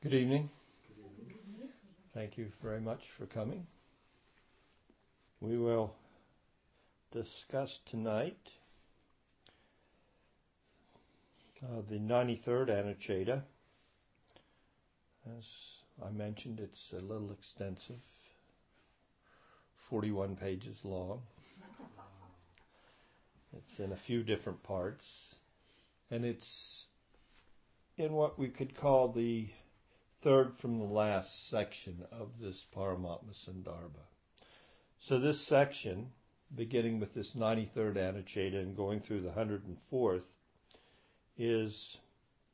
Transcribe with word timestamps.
Good 0.00 0.14
evening. 0.14 0.48
Thank 2.14 2.38
you 2.38 2.52
very 2.62 2.80
much 2.80 3.02
for 3.18 3.26
coming. 3.26 3.66
We 5.40 5.58
will 5.58 5.92
discuss 7.10 7.80
tonight 7.84 8.38
uh, 11.64 11.82
the 11.90 11.98
93rd 11.98 12.68
Anucheta. 12.68 13.42
As 15.36 15.44
I 16.00 16.10
mentioned, 16.10 16.60
it's 16.60 16.92
a 16.92 17.00
little 17.02 17.32
extensive, 17.32 17.98
41 19.90 20.36
pages 20.36 20.76
long. 20.84 21.22
It's 23.52 23.80
in 23.80 23.90
a 23.90 23.96
few 23.96 24.22
different 24.22 24.62
parts, 24.62 25.34
and 26.08 26.24
it's 26.24 26.86
in 27.96 28.12
what 28.12 28.38
we 28.38 28.46
could 28.46 28.76
call 28.76 29.08
the 29.08 29.48
third 30.22 30.56
from 30.58 30.78
the 30.78 30.84
last 30.84 31.48
section 31.48 32.04
of 32.10 32.40
this 32.40 32.66
Paramatma 32.74 33.32
Sandarbha. 33.32 34.04
So 34.98 35.18
this 35.18 35.40
section, 35.40 36.10
beginning 36.54 36.98
with 36.98 37.14
this 37.14 37.34
93rd 37.34 37.94
Anucheta 37.96 38.60
and 38.60 38.76
going 38.76 39.00
through 39.00 39.20
the 39.20 39.30
104th, 39.30 40.22
is 41.36 41.98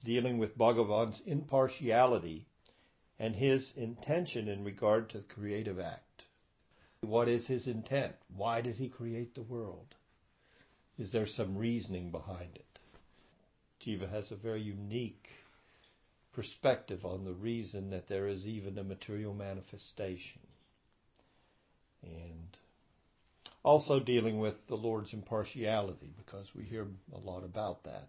dealing 0.05 0.37
with 0.37 0.59
Bhagavan's 0.59 1.23
impartiality 1.25 2.47
and 3.19 3.35
his 3.35 3.73
intention 3.77 4.49
in 4.49 4.63
regard 4.63 5.09
to 5.11 5.19
the 5.19 5.25
creative 5.25 5.81
act. 5.81 6.25
What 7.01 7.29
is 7.29 7.47
his 7.47 7.67
intent? 7.67 8.15
Why 8.37 8.61
did 8.61 8.77
he 8.77 8.89
create 8.89 9.35
the 9.35 9.43
world? 9.43 9.95
Is 10.99 11.13
there 11.13 11.27
some 11.27 11.57
reasoning 11.57 12.11
behind 12.11 12.57
it? 12.57 12.79
Jiva 13.81 14.11
has 14.11 14.31
a 14.31 14.37
very 14.37 14.63
unique 14.63 15.31
perspective 16.35 17.05
on 17.05 17.25
the 17.25 17.33
reason 17.33 17.91
that 17.91 18.09
there 18.09 18.27
is 18.27 18.47
even 18.47 18.77
a 18.79 18.85
material 18.85 19.35
manifestation. 19.35 20.41
And 22.03 22.57
also 23.63 23.99
dealing 24.01 24.39
with 24.39 24.67
the 24.67 24.77
Lord's 24.77 25.15
impartiality, 25.15 26.13
because 26.17 26.55
we 26.55 26.65
hear 26.65 26.87
a 27.15 27.19
lot 27.19 27.45
about 27.45 27.85
that. 27.85 28.09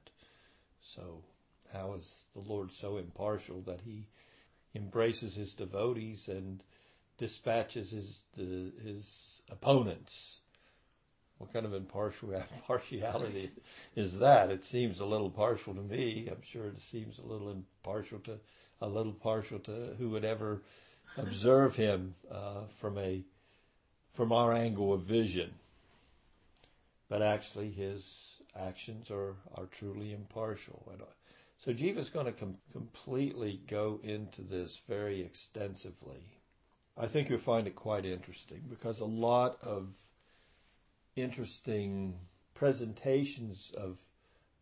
So, 0.82 1.24
how 1.72 1.94
is 1.94 2.04
the 2.34 2.42
Lord 2.42 2.72
so 2.72 2.98
impartial 2.98 3.62
that 3.62 3.82
he 3.82 4.08
embraces 4.74 5.36
his 5.36 5.54
devotees 5.54 6.28
and 6.28 6.62
dispatches 7.18 7.92
his 7.92 8.20
the, 8.36 8.72
his 8.84 9.42
opponents? 9.50 10.40
What 11.38 11.52
kind 11.52 11.66
of 11.66 11.74
impartiality 11.74 13.52
is 13.96 14.20
that? 14.20 14.52
It 14.52 14.64
seems 14.64 15.00
a 15.00 15.06
little 15.06 15.30
partial 15.30 15.74
to 15.74 15.82
me. 15.82 16.30
I'm 16.32 16.42
sure 16.42 16.68
it 16.68 16.82
seems 16.82 17.20
a 17.20 17.26
little 17.26 17.52
impartial 17.52 18.20
to 18.20 18.40
a 18.82 18.88
little 18.88 19.14
partial 19.14 19.60
to 19.60 19.96
who 19.98 20.10
would 20.10 20.26
ever 20.26 20.62
observe 21.18 21.76
him 21.76 22.16
uh, 22.32 22.62
from 22.80 22.98
a 22.98 23.24
from 24.14 24.32
our 24.32 24.54
angle 24.54 24.94
of 24.94 25.02
vision. 25.02 25.54
But 27.10 27.22
actually, 27.22 27.72
his 27.72 28.06
actions 28.58 29.12
are 29.12 29.36
are 29.56 29.66
truly 29.66 30.14
impartial. 30.14 30.88
And 30.92 31.02
uh, 31.02 31.06
so 31.58 31.74
Jiva 31.74 31.98
is 31.98 32.10
going 32.10 32.28
to 32.28 32.32
com- 32.32 32.58
completely 32.72 33.62
go 33.68 34.00
into 34.04 34.42
this 34.42 34.82
very 34.88 35.22
extensively. 35.22 36.24
I 36.98 37.08
think 37.08 37.30
you'll 37.30 37.40
find 37.40 37.68
it 37.68 37.76
quite 37.76 38.06
interesting 38.06 38.64
because 38.70 39.02
a 39.02 39.06
lot 39.06 39.58
of 39.62 39.90
interesting 41.16 42.14
presentations 42.54 43.72
of 43.78 43.98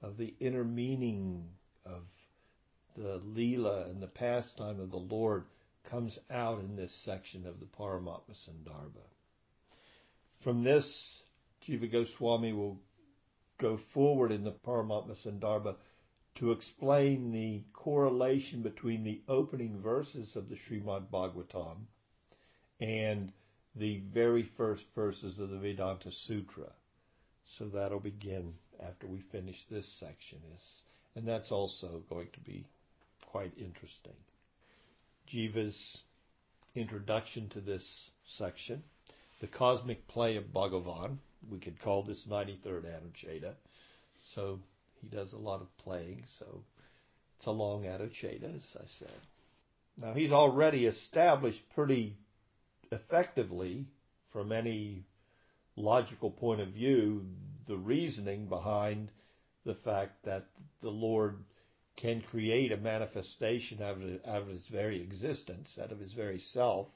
of 0.01 0.17
the 0.17 0.33
inner 0.39 0.63
meaning 0.63 1.47
of 1.85 2.03
the 2.95 3.19
Leela 3.19 3.89
and 3.89 4.01
the 4.01 4.07
pastime 4.07 4.79
of 4.79 4.91
the 4.91 4.97
Lord 4.97 5.45
comes 5.89 6.19
out 6.29 6.59
in 6.59 6.75
this 6.75 6.93
section 6.93 7.47
of 7.47 7.59
the 7.59 7.65
Paramatma 7.65 8.33
Sandarbha. 8.33 9.07
From 10.41 10.63
this, 10.63 11.23
Jiva 11.65 11.89
Goswami 11.89 12.53
will 12.53 12.79
go 13.57 13.77
forward 13.77 14.31
in 14.31 14.43
the 14.43 14.51
Paramatma 14.51 15.15
Sandarbha 15.15 15.75
to 16.35 16.51
explain 16.51 17.31
the 17.31 17.63
correlation 17.73 18.61
between 18.61 19.03
the 19.03 19.21
opening 19.27 19.79
verses 19.79 20.35
of 20.35 20.49
the 20.49 20.55
Srimad 20.55 21.09
Bhagavatam 21.09 21.77
and 22.79 23.31
the 23.75 24.01
very 24.13 24.43
first 24.43 24.85
verses 24.95 25.39
of 25.39 25.49
the 25.49 25.57
Vedanta 25.57 26.11
Sutra. 26.11 26.71
So 27.45 27.65
that'll 27.65 27.99
begin 27.99 28.53
after 28.81 29.07
we 29.07 29.19
finish 29.19 29.65
this 29.69 29.87
section 29.87 30.39
and 31.15 31.27
that's 31.27 31.51
also 31.51 32.03
going 32.09 32.27
to 32.33 32.39
be 32.39 32.65
quite 33.25 33.53
interesting. 33.57 34.13
Jiva's 35.31 36.03
introduction 36.75 37.49
to 37.49 37.61
this 37.61 38.11
section, 38.27 38.83
the 39.39 39.47
cosmic 39.47 40.07
play 40.07 40.37
of 40.37 40.53
Bhagavan, 40.53 41.17
we 41.49 41.59
could 41.59 41.79
call 41.79 42.03
this 42.03 42.25
93rd 42.25 42.85
Anucheta. 42.85 43.53
So 44.33 44.59
he 45.01 45.07
does 45.07 45.33
a 45.33 45.37
lot 45.37 45.61
of 45.61 45.77
playing, 45.77 46.23
so 46.39 46.63
it's 47.37 47.45
a 47.45 47.51
long 47.51 47.83
Anucheta, 47.83 48.55
as 48.55 48.75
I 48.75 48.85
said. 48.87 49.19
Now 49.97 50.13
he's 50.13 50.31
already 50.31 50.85
established 50.85 51.61
pretty 51.75 52.15
effectively, 52.93 53.85
from 54.31 54.51
any 54.51 55.03
logical 55.75 56.31
point 56.31 56.61
of 56.61 56.69
view, 56.69 57.25
the 57.65 57.77
reasoning 57.77 58.47
behind 58.47 59.11
the 59.65 59.75
fact 59.75 60.23
that 60.23 60.45
the 60.81 60.89
Lord 60.89 61.43
can 61.95 62.21
create 62.21 62.71
a 62.71 62.77
manifestation 62.77 63.81
out 63.81 63.97
of, 64.01 64.19
out 64.25 64.41
of 64.41 64.47
his 64.47 64.65
very 64.67 65.01
existence, 65.01 65.77
out 65.81 65.91
of 65.91 65.99
his 65.99 66.13
very 66.13 66.39
self, 66.39 66.87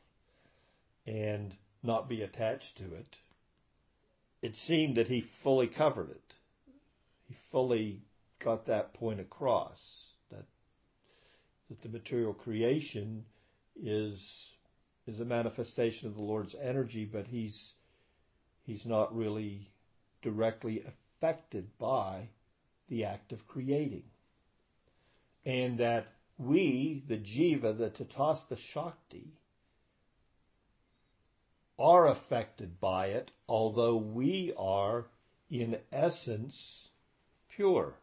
and 1.05 1.53
not 1.83 2.09
be 2.09 2.23
attached 2.23 2.77
to 2.77 2.85
it. 2.95 3.15
It 4.41 4.55
seemed 4.55 4.95
that 4.97 5.07
he 5.07 5.21
fully 5.21 5.67
covered 5.67 6.09
it. 6.09 6.33
He 7.27 7.35
fully 7.51 8.01
got 8.39 8.65
that 8.65 8.93
point 8.93 9.19
across 9.19 10.05
that 10.31 10.45
that 11.69 11.81
the 11.81 11.89
material 11.89 12.33
creation 12.33 13.25
is 13.75 14.51
is 15.07 15.19
a 15.19 15.25
manifestation 15.25 16.07
of 16.07 16.15
the 16.15 16.21
Lord's 16.21 16.55
energy, 16.61 17.05
but 17.05 17.27
he's 17.27 17.73
he's 18.63 18.85
not 18.85 19.15
really 19.15 19.71
directly 20.21 20.83
affected 20.83 21.77
by 21.77 22.29
the 22.89 23.05
act 23.05 23.31
of 23.31 23.47
creating. 23.47 24.03
And 25.45 25.77
that 25.79 26.07
we, 26.37 27.03
the 27.07 27.17
jiva, 27.17 27.77
the 27.77 27.89
tatastha 27.89 28.57
shakti, 28.57 29.31
are 31.79 32.07
affected 32.07 32.79
by 32.79 33.07
it, 33.07 33.31
although 33.47 33.95
we 33.95 34.53
are 34.57 35.05
in 35.49 35.77
essence 35.91 36.89
pure 37.49 37.93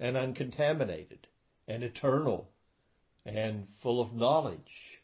and 0.00 0.16
uncontaminated 0.16 1.26
and 1.66 1.82
eternal 1.82 2.48
and 3.26 3.66
full 3.80 4.00
of 4.00 4.14
knowledge 4.14 4.97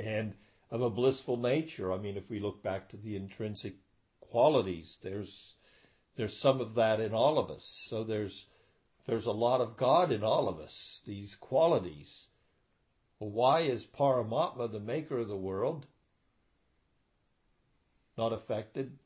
and 0.00 0.34
of 0.70 0.82
a 0.82 0.90
blissful 0.90 1.36
nature. 1.36 1.92
I 1.92 1.98
mean, 1.98 2.16
if 2.16 2.28
we 2.30 2.38
look 2.38 2.62
back 2.62 2.88
to 2.88 2.96
the 2.96 3.16
intrinsic 3.16 3.74
qualities, 4.20 4.98
there's 5.02 5.54
there's 6.16 6.36
some 6.36 6.60
of 6.60 6.74
that 6.74 7.00
in 7.00 7.14
all 7.14 7.38
of 7.38 7.50
us. 7.50 7.64
So 7.64 8.04
there's 8.04 8.46
there's 9.06 9.26
a 9.26 9.32
lot 9.32 9.60
of 9.60 9.76
God 9.76 10.12
in 10.12 10.22
all 10.22 10.48
of 10.48 10.58
us, 10.58 11.02
these 11.06 11.34
qualities. 11.34 12.28
Well, 13.18 13.30
why 13.30 13.60
is 13.60 13.84
Paramatma, 13.84 14.70
the 14.70 14.80
maker 14.80 15.18
of 15.18 15.28
the 15.28 15.36
world, 15.36 15.86
not 18.16 18.32
affected? 18.32 18.98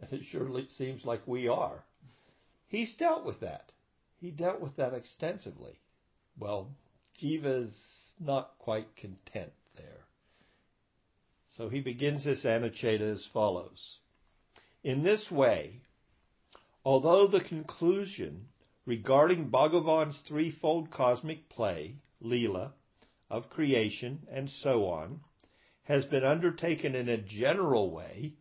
And 0.00 0.12
it 0.20 0.24
surely 0.24 0.68
seems 0.68 1.04
like 1.04 1.26
we 1.26 1.48
are. 1.48 1.84
He's 2.68 2.94
dealt 2.94 3.24
with 3.24 3.40
that. 3.40 3.72
He 4.20 4.30
dealt 4.30 4.60
with 4.60 4.76
that 4.76 4.94
extensively. 4.94 5.78
Well, 6.38 6.74
Jiva's 7.18 7.72
not 8.18 8.58
quite 8.58 8.94
content. 8.96 9.52
So 11.56 11.70
he 11.70 11.80
begins 11.80 12.24
this 12.24 12.44
Anucheta 12.44 13.00
as 13.00 13.24
follows. 13.24 14.00
In 14.84 15.02
this 15.02 15.30
way, 15.32 15.80
although 16.84 17.26
the 17.26 17.40
conclusion 17.40 18.48
regarding 18.84 19.48
Bhagavan's 19.48 20.20
threefold 20.20 20.90
cosmic 20.90 21.48
play, 21.48 21.96
Leela, 22.22 22.72
of 23.30 23.48
creation 23.48 24.26
and 24.30 24.50
so 24.50 24.86
on, 24.86 25.20
has 25.84 26.04
been 26.04 26.24
undertaken 26.24 26.94
in 26.94 27.08
a 27.08 27.16
general 27.16 27.90
way, 27.90 28.34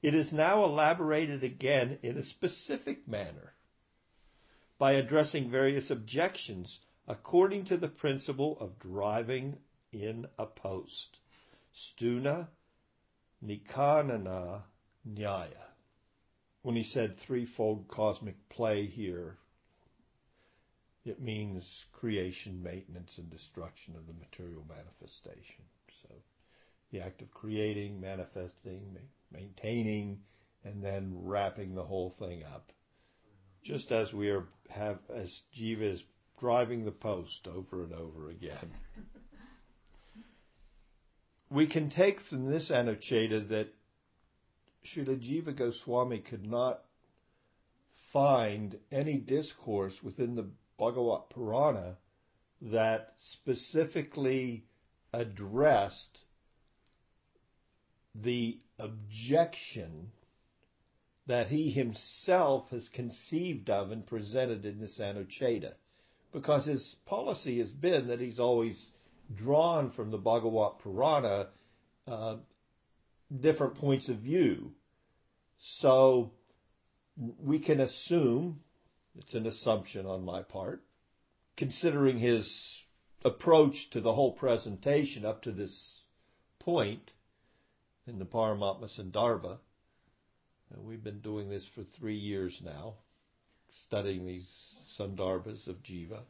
it 0.00 0.14
is 0.14 0.32
now 0.32 0.64
elaborated 0.64 1.44
again 1.44 1.98
in 2.02 2.16
a 2.16 2.22
specific 2.22 3.06
manner 3.06 3.52
by 4.78 4.92
addressing 4.92 5.50
various 5.50 5.90
objections 5.90 6.80
according 7.06 7.66
to 7.66 7.76
the 7.76 7.88
principle 7.88 8.58
of 8.58 8.78
driving 8.78 9.58
in 9.92 10.26
a 10.38 10.46
post. 10.46 11.18
Stuna 11.76 12.48
Nikanana 13.44 14.62
Nyaya. 15.06 15.72
When 16.62 16.74
he 16.74 16.82
said 16.82 17.18
threefold 17.18 17.86
cosmic 17.88 18.48
play 18.48 18.86
here, 18.86 19.38
It 21.06 21.20
means 21.20 21.86
creation, 21.92 22.60
maintenance, 22.64 23.18
and 23.18 23.30
destruction 23.30 23.94
of 23.94 24.08
the 24.08 24.12
material 24.14 24.64
manifestation. 24.68 25.64
So 26.02 26.08
the 26.90 27.00
act 27.00 27.22
of 27.22 27.30
creating, 27.30 28.00
manifesting, 28.00 28.98
maintaining, 29.30 30.18
and 30.64 30.82
then 30.82 31.12
wrapping 31.22 31.74
the 31.76 31.84
whole 31.84 32.10
thing 32.10 32.42
up. 32.42 32.72
Just 33.62 33.92
as 33.92 34.12
we 34.12 34.30
are 34.30 34.48
have 34.68 34.98
as 35.14 35.42
Jiva 35.54 35.82
is 35.82 36.02
driving 36.40 36.84
the 36.84 36.90
post 36.90 37.46
over 37.46 37.84
and 37.84 37.92
over 37.92 38.30
again. 38.30 38.72
We 41.50 41.66
can 41.66 41.90
take 41.90 42.20
from 42.20 42.50
this 42.50 42.70
Anucheta 42.70 43.48
that 43.48 43.72
Srila 44.84 45.18
Jiva 45.18 45.54
Goswami 45.54 46.18
could 46.18 46.46
not 46.46 46.82
find 48.12 48.78
any 48.90 49.18
discourse 49.18 50.02
within 50.02 50.34
the 50.34 50.48
Bhagavat 50.78 51.30
Purana 51.30 51.96
that 52.60 53.14
specifically 53.16 54.64
addressed 55.12 56.24
the 58.14 58.58
objection 58.78 60.10
that 61.26 61.48
he 61.48 61.70
himself 61.70 62.70
has 62.70 62.88
conceived 62.88 63.68
of 63.68 63.90
and 63.90 64.06
presented 64.06 64.64
in 64.64 64.80
this 64.80 64.98
Anucheta. 64.98 65.74
Because 66.32 66.66
his 66.66 66.96
policy 67.06 67.58
has 67.58 67.72
been 67.72 68.08
that 68.08 68.20
he's 68.20 68.40
always 68.40 68.92
drawn 69.34 69.90
from 69.90 70.10
the 70.10 70.18
Bhagavat 70.18 70.78
Purana 70.80 71.48
uh, 72.06 72.36
different 73.40 73.74
points 73.74 74.08
of 74.08 74.18
view. 74.18 74.72
So 75.58 76.32
we 77.16 77.58
can 77.58 77.80
assume, 77.80 78.60
it's 79.18 79.34
an 79.34 79.46
assumption 79.46 80.06
on 80.06 80.24
my 80.24 80.42
part, 80.42 80.82
considering 81.56 82.18
his 82.18 82.82
approach 83.24 83.90
to 83.90 84.00
the 84.00 84.12
whole 84.12 84.32
presentation 84.32 85.24
up 85.24 85.42
to 85.42 85.52
this 85.52 86.00
point 86.58 87.12
in 88.06 88.18
the 88.18 88.26
Paramatma 88.26 88.84
Sandarbha, 88.84 89.58
and 90.72 90.84
we've 90.84 91.02
been 91.02 91.20
doing 91.20 91.48
this 91.48 91.64
for 91.64 91.82
three 91.82 92.18
years 92.18 92.60
now, 92.62 92.94
studying 93.70 94.26
these 94.26 94.74
Sandarbhas 94.96 95.66
of 95.66 95.82
Jiva. 95.82 96.20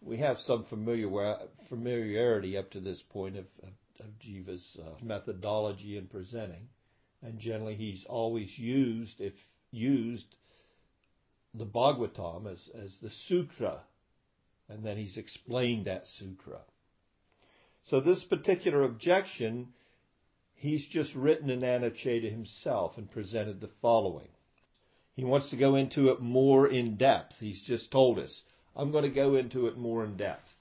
We 0.00 0.18
have 0.18 0.38
some 0.38 0.64
familiar, 0.64 1.38
familiarity 1.64 2.56
up 2.56 2.70
to 2.70 2.80
this 2.80 3.02
point 3.02 3.36
of, 3.36 3.46
of, 3.62 3.72
of 4.00 4.18
Jiva's 4.18 4.76
uh, 4.80 5.04
methodology 5.04 5.96
in 5.96 6.06
presenting, 6.06 6.68
and 7.22 7.38
generally 7.38 7.74
he's 7.74 8.04
always 8.04 8.58
used, 8.58 9.20
if 9.20 9.34
used, 9.70 10.36
the 11.54 11.66
Bhagavatam 11.66 12.50
as, 12.50 12.68
as 12.74 12.98
the 12.98 13.10
sutra, 13.10 13.80
and 14.68 14.84
then 14.84 14.96
he's 14.96 15.16
explained 15.16 15.86
that 15.86 16.06
sutra. 16.06 16.60
So 17.84 18.00
this 18.00 18.22
particular 18.22 18.82
objection 18.82 19.72
he's 20.58 20.84
just 20.84 21.14
written 21.14 21.50
an 21.50 21.60
Anucheta 21.60 22.28
himself 22.28 22.98
and 22.98 23.10
presented 23.10 23.60
the 23.60 23.68
following. 23.68 24.28
He 25.14 25.24
wants 25.24 25.50
to 25.50 25.56
go 25.56 25.76
into 25.76 26.10
it 26.10 26.20
more 26.20 26.66
in 26.66 26.96
depth. 26.96 27.38
He's 27.38 27.62
just 27.62 27.90
told 27.90 28.18
us, 28.18 28.44
I'm 28.78 28.92
going 28.92 29.04
to 29.04 29.10
go 29.10 29.34
into 29.34 29.66
it 29.66 29.76
more 29.76 30.04
in 30.04 30.16
depth. 30.16 30.54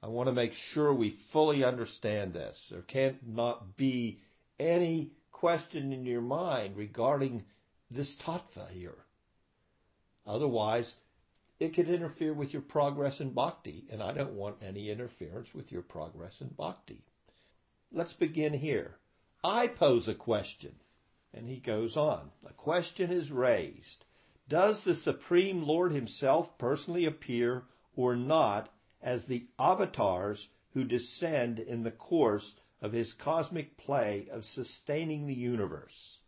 I 0.00 0.06
want 0.06 0.28
to 0.28 0.32
make 0.32 0.52
sure 0.52 0.92
we 0.92 1.10
fully 1.10 1.64
understand 1.64 2.32
this. 2.32 2.68
There 2.70 2.82
can't 2.82 3.16
not 3.26 3.76
be 3.76 4.20
any 4.60 5.10
question 5.32 5.92
in 5.92 6.06
your 6.06 6.20
mind 6.20 6.76
regarding 6.76 7.42
this 7.90 8.14
tattva 8.16 8.70
here. 8.70 8.96
Otherwise, 10.26 10.94
it 11.58 11.74
could 11.74 11.88
interfere 11.88 12.32
with 12.32 12.52
your 12.52 12.62
progress 12.62 13.20
in 13.20 13.30
bhakti, 13.30 13.84
and 13.90 14.02
I 14.02 14.12
don't 14.12 14.34
want 14.34 14.62
any 14.62 14.90
interference 14.90 15.52
with 15.52 15.72
your 15.72 15.82
progress 15.82 16.40
in 16.40 16.48
bhakti. 16.48 17.02
Let's 17.92 18.12
begin 18.12 18.52
here. 18.52 18.96
I 19.42 19.66
pose 19.66 20.08
a 20.08 20.14
question. 20.14 20.74
And 21.32 21.48
he 21.48 21.56
goes 21.56 21.96
on. 21.96 22.30
A 22.46 22.52
question 22.52 23.10
is 23.10 23.32
raised. 23.32 24.04
Does 24.46 24.84
the 24.84 24.94
Supreme 24.94 25.62
Lord 25.62 25.92
himself 25.92 26.58
personally 26.58 27.06
appear 27.06 27.64
or 27.96 28.14
not 28.14 28.68
as 29.00 29.24
the 29.24 29.46
avatars 29.58 30.50
who 30.74 30.84
descend 30.84 31.58
in 31.58 31.82
the 31.82 31.90
course 31.90 32.54
of 32.82 32.92
his 32.92 33.14
cosmic 33.14 33.78
play 33.78 34.28
of 34.28 34.44
sustaining 34.44 35.26
the 35.26 35.34
universe? 35.34 36.18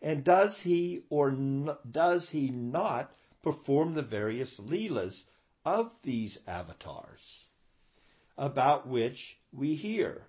And 0.00 0.24
does 0.24 0.60
he 0.60 1.04
or 1.10 1.28
n- 1.32 1.76
does 1.90 2.30
he 2.30 2.48
not 2.48 3.14
perform 3.42 3.92
the 3.92 4.00
various 4.00 4.58
leelas 4.58 5.26
of 5.66 5.92
these 6.00 6.38
avatars 6.46 7.48
about 8.38 8.86
which 8.88 9.38
we 9.52 9.74
hear? 9.74 10.28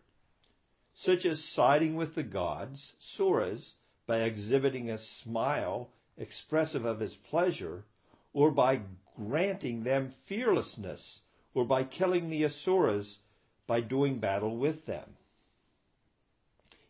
such 0.93 1.23
as 1.25 1.41
siding 1.41 1.95
with 1.95 2.13
the 2.15 2.23
gods, 2.23 2.91
suras, 2.99 3.75
by 4.05 4.19
exhibiting 4.23 4.89
a 4.89 4.97
smile 4.97 5.93
expressive 6.17 6.85
of 6.85 6.99
his 6.99 7.15
pleasure, 7.15 7.85
or 8.33 8.51
by 8.51 8.81
granting 9.15 9.83
them 9.83 10.09
fearlessness, 10.25 11.21
or 11.53 11.65
by 11.65 11.83
killing 11.83 12.29
the 12.29 12.43
asuras 12.43 13.19
by 13.67 13.81
doing 13.81 14.19
battle 14.19 14.55
with 14.57 14.85
them. 14.85 15.15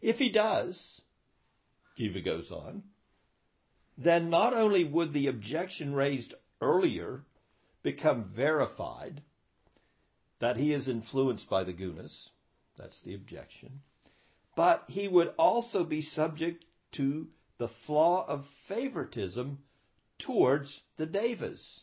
If 0.02 0.20
he 0.20 0.30
does, 0.30 1.02
Jiva 1.98 2.24
goes 2.24 2.52
on, 2.52 2.84
then 3.98 4.30
not 4.30 4.54
only 4.54 4.84
would 4.84 5.14
the 5.14 5.28
objection 5.28 5.94
raised 5.94 6.34
earlier 6.62 7.24
become 7.82 8.26
verified 8.26 9.22
that 10.40 10.58
he 10.58 10.74
is 10.74 10.88
influenced 10.88 11.50
by 11.50 11.64
the 11.64 11.74
gunas, 11.74 12.30
that's 12.78 13.00
the 13.02 13.14
objection, 13.14 13.82
but 14.56 14.84
he 14.90 15.08
would 15.08 15.34
also 15.38 15.84
be 15.84 16.02
subject 16.02 16.66
to 16.92 17.28
the 17.58 17.68
flaw 17.68 18.26
of 18.28 18.46
favoritism 18.68 19.60
towards 20.20 20.82
the 20.98 21.06
devas. 21.06 21.82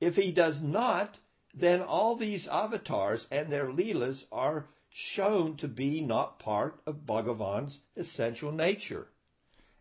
If 0.00 0.16
he 0.16 0.32
does 0.32 0.60
not, 0.60 1.18
then 1.54 1.82
all 1.82 2.16
these 2.16 2.48
avatars 2.48 3.26
and 3.30 3.50
their 3.50 3.70
leelas 3.70 4.24
are 4.32 4.68
shown 4.90 5.56
to 5.56 5.68
be 5.68 6.00
not 6.00 6.38
part 6.38 6.80
of 6.86 7.06
Bhagavan's 7.06 7.80
essential 7.96 8.52
nature. 8.52 9.08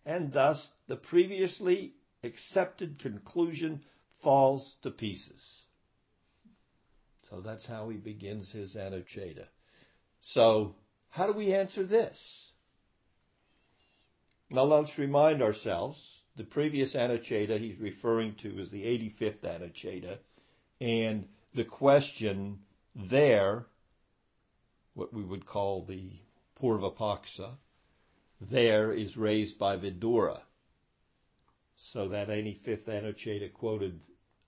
And 0.06 0.32
thus 0.32 0.70
the 0.88 0.96
previously 0.96 1.94
accepted 2.24 3.00
conclusion 3.00 3.84
falls 4.20 4.76
to 4.82 4.92
pieces. 4.92 5.64
So 7.30 7.42
that's 7.42 7.66
how 7.66 7.90
he 7.90 7.98
begins 7.98 8.52
his 8.52 8.76
Anucheta. 8.76 9.48
So 10.22 10.76
how 11.10 11.28
do 11.28 11.34
we 11.34 11.54
answer 11.54 11.84
this? 11.84 12.49
Now 14.52 14.64
let's 14.64 14.98
remind 14.98 15.44
ourselves 15.44 16.24
the 16.36 16.44
previous 16.44 16.96
Anucheta 16.96 17.60
he's 17.60 17.78
referring 17.80 18.34
to 18.36 18.60
is 18.60 18.72
the 18.72 18.84
85th 18.84 19.42
Anucheta, 19.42 20.18
and 20.82 21.28
the 21.54 21.66
question 21.66 22.60
there, 22.96 23.68
what 24.96 25.14
we 25.14 25.24
would 25.24 25.46
call 25.46 25.84
the 25.84 26.14
Purvapaksa, 26.60 27.58
there 28.42 28.92
is 28.92 29.18
raised 29.18 29.60
by 29.60 29.78
Vidura. 29.78 30.42
So 31.78 32.08
that 32.08 32.30
85th 32.30 32.86
Anucheta 32.86 33.54
quoted 33.54 34.00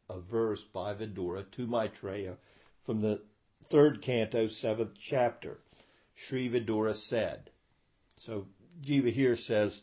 a 0.09 0.19
verse 0.19 0.63
by 0.63 0.95
Vidura 0.95 1.49
to 1.51 1.67
Maitreya 1.67 2.37
from 2.85 3.01
the 3.01 3.21
third 3.69 4.01
canto, 4.01 4.47
seventh 4.47 4.95
chapter. 4.99 5.59
Sri 6.15 6.49
Vidura 6.49 6.95
said. 6.95 7.51
So 8.17 8.47
Jiva 8.83 9.11
here 9.11 9.35
says, 9.35 9.81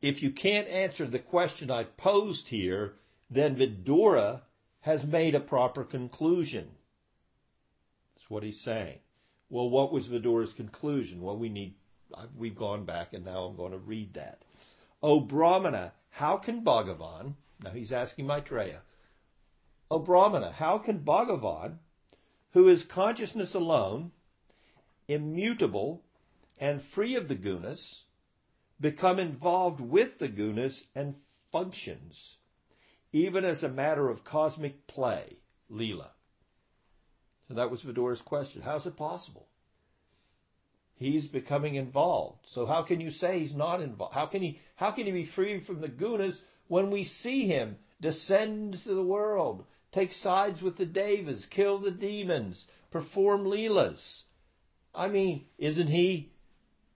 if 0.00 0.22
you 0.22 0.30
can't 0.30 0.68
answer 0.68 1.06
the 1.06 1.18
question 1.18 1.70
I've 1.70 1.96
posed 1.96 2.48
here, 2.48 2.94
then 3.30 3.56
Vidura 3.56 4.40
has 4.80 5.04
made 5.04 5.34
a 5.34 5.40
proper 5.40 5.84
conclusion. 5.84 6.68
That's 8.14 8.28
what 8.28 8.42
he's 8.42 8.60
saying. 8.60 8.98
Well, 9.48 9.70
what 9.70 9.92
was 9.92 10.08
Vidura's 10.08 10.52
conclusion? 10.52 11.22
Well, 11.22 11.36
we 11.36 11.48
need, 11.48 11.74
we've 12.36 12.56
gone 12.56 12.84
back 12.84 13.12
and 13.12 13.24
now 13.24 13.44
I'm 13.44 13.56
going 13.56 13.72
to 13.72 13.78
read 13.78 14.14
that. 14.14 14.42
O 15.02 15.20
Brahmana, 15.20 15.92
how 16.10 16.36
can 16.36 16.64
Bhagavan, 16.64 17.34
now 17.62 17.70
he's 17.70 17.92
asking 17.92 18.26
Maitreya, 18.26 18.80
O 19.90 19.96
oh, 19.96 19.98
Brahmana, 19.98 20.50
how 20.50 20.78
can 20.78 21.00
Bhagavan 21.00 21.78
who 22.52 22.68
is 22.68 22.82
consciousness 22.82 23.54
alone, 23.54 24.10
immutable, 25.08 26.02
and 26.62 26.80
free 26.80 27.16
of 27.16 27.26
the 27.26 27.34
gunas, 27.34 28.04
become 28.80 29.18
involved 29.18 29.80
with 29.80 30.20
the 30.20 30.28
gunas 30.28 30.84
and 30.94 31.16
functions, 31.50 32.36
even 33.12 33.44
as 33.44 33.64
a 33.64 33.68
matter 33.68 34.08
of 34.08 34.22
cosmic 34.22 34.86
play, 34.86 35.38
lila. 35.68 36.12
So 37.48 37.54
that 37.54 37.68
was 37.68 37.82
Vidura's 37.82 38.22
question. 38.22 38.62
How 38.62 38.76
is 38.76 38.86
it 38.86 38.96
possible? 38.96 39.48
He's 40.94 41.26
becoming 41.26 41.74
involved. 41.74 42.46
So 42.46 42.64
how 42.64 42.82
can 42.82 43.00
you 43.00 43.10
say 43.10 43.40
he's 43.40 43.56
not 43.56 43.82
involved? 43.82 44.14
How 44.14 44.26
can 44.26 44.40
he 44.40 44.60
how 44.76 44.92
can 44.92 45.06
he 45.06 45.10
be 45.10 45.24
free 45.24 45.58
from 45.58 45.80
the 45.80 45.88
gunas 45.88 46.40
when 46.68 46.92
we 46.92 47.02
see 47.02 47.48
him 47.48 47.76
descend 48.00 48.80
to 48.84 48.94
the 48.94 49.02
world, 49.02 49.64
take 49.90 50.12
sides 50.12 50.62
with 50.62 50.76
the 50.76 50.86
devas, 50.86 51.44
kill 51.44 51.78
the 51.78 51.90
demons, 51.90 52.68
perform 52.92 53.46
leelas. 53.46 54.22
I 54.94 55.08
mean, 55.08 55.46
isn't 55.58 55.88
he 55.88 56.31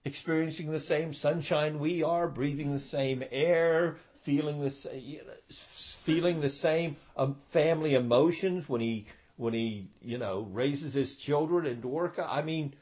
experiencing 0.07 0.71
the 0.71 0.79
same 0.79 1.13
sunshine 1.13 1.79
we 1.79 2.01
are, 2.01 2.27
breathing 2.27 2.73
the 2.73 2.79
same 2.79 3.23
air, 3.31 3.97
feeling 4.23 4.61
the 4.61 4.71
same, 4.71 5.19
feeling 5.49 6.41
the 6.41 6.49
same 6.49 6.95
um, 7.15 7.35
family 7.51 7.93
emotions 7.93 8.67
when 8.67 8.81
he 8.81 9.05
when 9.35 9.53
he 9.53 9.89
you 10.01 10.17
know 10.17 10.47
raises 10.51 10.93
his 10.93 11.15
children 11.15 11.65
in 11.65 11.81
Dwarka? 11.81 12.25
I 12.27 12.41
mean, 12.41 12.73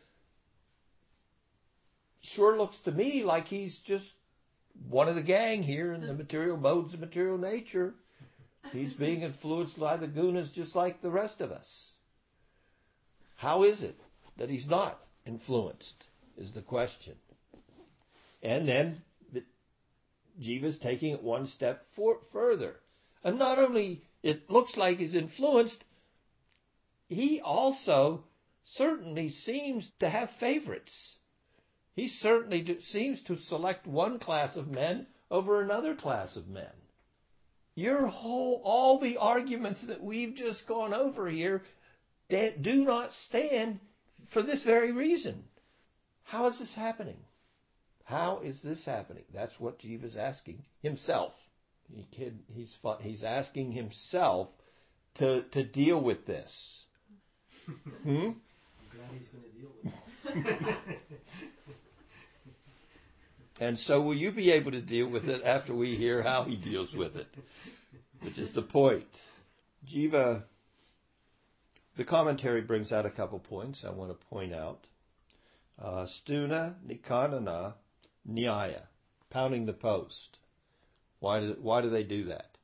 sure 2.22 2.58
looks 2.58 2.80
to 2.80 2.92
me 2.92 3.24
like 3.24 3.48
he's 3.48 3.80
just 3.80 4.14
one 4.90 5.10
of 5.10 5.16
the 5.16 5.22
gang 5.22 5.64
here 5.64 5.94
in 5.94 6.02
the 6.06 6.14
material 6.14 6.58
modes 6.58 6.94
of 6.94 7.00
material 7.00 7.38
nature. 7.38 7.94
He's 8.72 8.94
being 9.06 9.22
influenced 9.22 9.80
by 9.80 9.98
the 9.98 10.08
gunas 10.08 10.54
just 10.54 10.76
like 10.76 11.02
the 11.02 11.12
rest 11.12 11.42
of 11.42 11.52
us. 11.52 11.92
How 13.36 13.64
is 13.64 13.84
it 13.84 14.00
that 14.38 14.50
he's 14.50 14.68
not 14.68 15.00
influenced? 15.26 16.06
Is 16.38 16.52
the 16.52 16.62
question. 16.62 17.16
And 18.44 18.68
then 18.68 19.02
Jiva's 20.42 20.78
taking 20.78 21.14
it 21.14 21.24
one 21.24 21.48
step 21.48 21.86
for, 21.92 22.20
further. 22.32 22.76
And 23.24 23.40
not 23.40 23.58
only 23.58 24.04
it 24.22 24.50
looks 24.50 24.78
like 24.78 25.00
he's 25.00 25.16
influenced, 25.16 25.84
he 27.08 27.40
also 27.40 28.24
certainly 28.64 29.30
seems 29.30 29.92
to 30.00 30.10
have 30.10 30.30
favorites. 30.30 31.18
He 31.96 32.08
certainly 32.08 32.62
do, 32.62 32.82
seems 32.82 33.22
to 33.24 33.38
select 33.38 33.88
one 33.88 34.20
class 34.20 34.56
of 34.56 34.68
men 34.68 35.08
over 35.32 35.62
another 35.62 35.96
class 35.96 36.36
of 36.36 36.50
men. 36.50 36.74
Your 37.76 38.08
whole, 38.08 38.62
all 38.64 38.98
the 38.98 39.18
arguments 39.18 39.82
that 39.82 40.04
we've 40.04 40.36
just 40.36 40.68
gone 40.68 40.94
over 40.94 41.28
here 41.28 41.64
do 42.30 42.84
not 42.84 43.14
stand 43.14 43.80
for 44.28 44.42
this 44.42 44.64
very 44.64 44.92
reason. 44.92 45.44
How 46.26 46.48
is 46.48 46.60
this 46.60 46.74
happening? 46.74 47.18
How 48.04 48.40
is 48.44 48.62
this 48.62 48.86
happening? 48.86 49.24
That's 49.34 49.60
what 49.60 49.80
Jiva's 49.80 50.16
asking 50.16 50.64
himself. 50.82 51.34
He 51.94 52.08
kid, 52.12 52.40
he's 52.54 52.78
he's 53.02 53.24
asking 53.24 53.72
himself 53.72 54.50
to 55.16 55.44
to 55.52 55.64
deal 55.64 56.00
with 56.00 56.26
this. 56.26 56.86
hmm? 58.04 58.10
I'm 58.10 58.36
glad 58.92 59.10
he's 59.18 59.28
going 59.28 59.44
to 59.44 59.60
deal 59.60 59.72
with 59.84 60.68
it. 60.68 61.00
and 63.60 63.78
so 63.80 64.02
will 64.02 64.16
you 64.16 64.32
be 64.32 64.52
able 64.52 64.72
to 64.72 64.82
deal 64.82 65.08
with 65.08 65.30
it 65.30 65.44
after 65.44 65.74
we 65.74 65.96
hear 65.96 66.22
how 66.22 66.44
he 66.44 66.56
deals 66.56 66.94
with 66.94 67.16
it? 67.16 67.28
Which 68.22 68.38
is 68.38 68.54
the 68.54 68.62
point. 68.62 69.08
Jiva 69.88 70.44
the 71.96 72.04
commentary 72.04 72.62
brings 72.62 72.92
out 72.92 73.06
a 73.06 73.10
couple 73.10 73.40
points 73.40 73.86
I 73.86 73.92
want 73.92 74.12
to 74.12 74.28
point 74.28 74.54
out. 74.54 74.88
Uh, 75.78 76.06
stuna 76.06 76.76
nikanana 76.88 77.74
nyaya, 78.28 78.84
pounding 79.30 79.66
the 79.66 79.74
post. 79.74 80.40
Why 81.20 81.40
do, 81.42 81.58
why 81.62 81.82
do 81.82 81.90
they 81.90 82.04
do 82.04 82.26
that? 82.26 82.58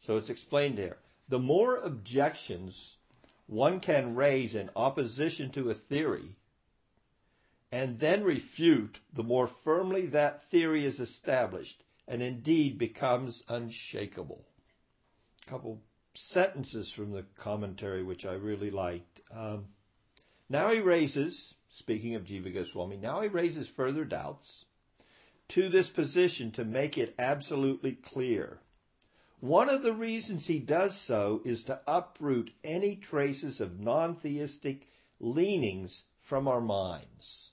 So 0.00 0.16
it's 0.16 0.30
explained 0.30 0.78
there. 0.78 0.98
The 1.28 1.38
more 1.38 1.76
objections 1.76 2.96
one 3.46 3.80
can 3.80 4.14
raise 4.14 4.54
in 4.54 4.70
opposition 4.76 5.50
to 5.52 5.70
a 5.70 5.74
theory 5.74 6.36
and 7.72 7.98
then 7.98 8.22
refute, 8.22 9.00
the 9.12 9.22
more 9.22 9.46
firmly 9.46 10.06
that 10.06 10.44
theory 10.50 10.84
is 10.84 11.00
established 11.00 11.82
and 12.06 12.22
indeed 12.22 12.78
becomes 12.78 13.42
unshakable. 13.48 14.44
A 15.46 15.50
couple 15.50 15.82
sentences 16.14 16.90
from 16.90 17.12
the 17.12 17.24
commentary 17.36 18.02
which 18.02 18.24
I 18.24 18.34
really 18.34 18.70
liked. 18.70 19.20
Um, 19.30 19.66
now 20.48 20.70
he 20.70 20.80
raises, 20.80 21.54
speaking 21.70 22.14
of 22.14 22.24
Jiva 22.24 22.52
Goswami, 22.52 22.96
now 22.96 23.20
he 23.20 23.28
raises 23.28 23.68
further 23.68 24.04
doubts 24.04 24.64
to 25.48 25.68
this 25.68 25.88
position 25.88 26.52
to 26.52 26.64
make 26.64 26.98
it 26.98 27.14
absolutely 27.18 27.92
clear. 27.92 28.60
One 29.40 29.68
of 29.70 29.82
the 29.82 29.92
reasons 29.92 30.46
he 30.46 30.58
does 30.58 31.00
so 31.00 31.40
is 31.44 31.64
to 31.64 31.80
uproot 31.86 32.52
any 32.64 32.96
traces 32.96 33.60
of 33.60 33.78
non 33.78 34.16
theistic 34.16 34.88
leanings 35.20 36.04
from 36.20 36.48
our 36.48 36.60
minds. 36.60 37.52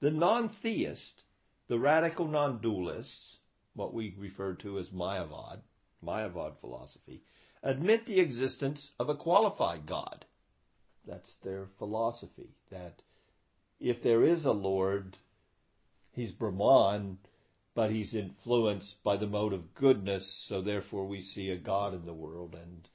The 0.00 0.10
non 0.10 0.48
theist, 0.48 1.22
the 1.66 1.78
radical 1.78 2.26
non 2.26 2.60
dualists, 2.60 3.38
what 3.74 3.92
we 3.92 4.14
refer 4.16 4.54
to 4.54 4.78
as 4.78 4.90
Mayavad, 4.90 5.60
Mayavad 6.02 6.58
philosophy, 6.58 7.22
admit 7.62 8.06
the 8.06 8.20
existence 8.20 8.92
of 8.98 9.08
a 9.08 9.16
qualified 9.16 9.86
God. 9.86 10.24
That's 11.06 11.34
their 11.42 11.66
philosophy, 11.78 12.50
that 12.70 13.02
if 13.80 14.02
there 14.02 14.24
is 14.24 14.44
a 14.44 14.52
Lord, 14.52 15.16
he's 16.12 16.32
Brahman, 16.32 17.18
but 17.74 17.90
he's 17.90 18.14
influenced 18.14 19.02
by 19.02 19.16
the 19.16 19.26
mode 19.26 19.52
of 19.52 19.74
goodness, 19.74 20.26
so 20.26 20.62
therefore 20.62 21.06
we 21.06 21.20
see 21.20 21.50
a 21.50 21.56
God 21.56 21.92
in 21.92 22.06
the 22.06 22.14
world, 22.14 22.54
and 22.54 22.88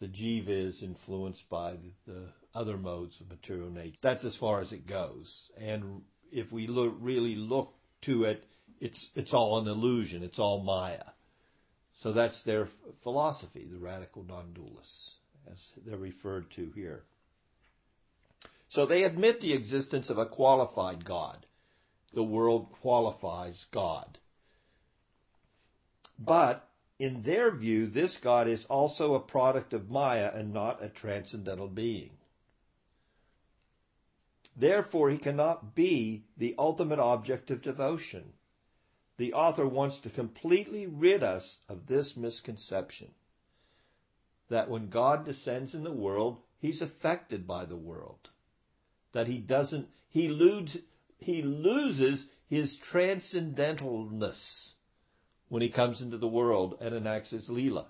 the 0.00 0.08
jiva 0.08 0.48
is 0.48 0.82
influenced 0.82 1.48
by 1.48 1.78
the 2.06 2.28
other 2.54 2.76
modes 2.76 3.20
of 3.20 3.30
material 3.30 3.70
nature. 3.70 3.96
That's 4.00 4.24
as 4.24 4.36
far 4.36 4.60
as 4.60 4.72
it 4.72 4.86
goes. 4.86 5.50
And 5.58 6.02
if 6.30 6.52
we 6.52 6.66
look, 6.66 6.96
really 7.00 7.34
look 7.34 7.74
to 8.02 8.24
it, 8.24 8.44
it's 8.80 9.08
it's 9.14 9.32
all 9.32 9.58
an 9.58 9.66
illusion. 9.66 10.22
It's 10.22 10.38
all 10.38 10.62
Maya. 10.62 11.04
So 12.02 12.12
that's 12.12 12.42
their 12.42 12.68
philosophy, 13.02 13.66
the 13.70 13.78
radical 13.78 14.24
non-dualists, 14.24 15.14
as 15.50 15.72
they're 15.86 15.96
referred 15.96 16.50
to 16.52 16.70
here. 16.74 17.04
So 18.74 18.86
they 18.86 19.04
admit 19.04 19.40
the 19.40 19.52
existence 19.52 20.10
of 20.10 20.18
a 20.18 20.26
qualified 20.26 21.04
God. 21.04 21.46
The 22.12 22.24
world 22.24 22.72
qualifies 22.72 23.66
God. 23.70 24.18
But 26.18 26.68
in 26.98 27.22
their 27.22 27.52
view, 27.52 27.86
this 27.86 28.16
God 28.16 28.48
is 28.48 28.64
also 28.64 29.14
a 29.14 29.20
product 29.20 29.74
of 29.74 29.90
Maya 29.90 30.28
and 30.34 30.52
not 30.52 30.82
a 30.82 30.88
transcendental 30.88 31.68
being. 31.68 32.18
Therefore, 34.56 35.08
he 35.08 35.18
cannot 35.18 35.76
be 35.76 36.24
the 36.36 36.56
ultimate 36.58 36.98
object 36.98 37.52
of 37.52 37.62
devotion 37.62 38.32
the 39.18 39.34
author 39.34 39.68
wants 39.68 40.00
to 40.00 40.10
completely 40.10 40.88
rid 40.88 41.22
us 41.22 41.58
of 41.68 41.86
this 41.86 42.16
misconception 42.16 43.14
that 44.48 44.68
when 44.68 44.88
God 44.88 45.24
descends 45.24 45.74
in 45.74 45.84
the 45.84 45.92
world, 45.92 46.42
he's 46.58 46.82
affected 46.82 47.46
by 47.46 47.66
the 47.66 47.76
world. 47.76 48.30
That 49.14 49.28
he 49.28 49.38
doesn't, 49.38 49.88
he, 50.08 50.28
loses, 50.28 50.82
he 51.18 51.40
loses 51.40 52.26
his 52.48 52.76
transcendentalness 52.76 54.74
when 55.48 55.62
he 55.62 55.68
comes 55.68 56.02
into 56.02 56.18
the 56.18 56.28
world 56.28 56.76
and 56.80 56.94
enacts 56.94 57.30
his 57.30 57.48
Leela. 57.48 57.86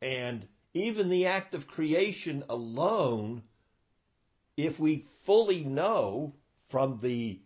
And 0.00 0.48
even 0.72 1.10
the 1.10 1.26
act 1.26 1.54
of 1.54 1.68
creation 1.68 2.44
alone, 2.48 3.42
if 4.56 4.80
we 4.80 5.06
fully 5.24 5.64
know 5.64 6.34
from 6.68 7.00
the 7.02 7.38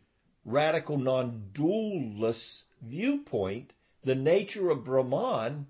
radical 0.45 0.97
non-dualist 0.97 2.67
viewpoint, 2.83 3.73
the 4.05 4.15
nature 4.15 4.71
of 4.71 4.85
Brahman, 4.85 5.67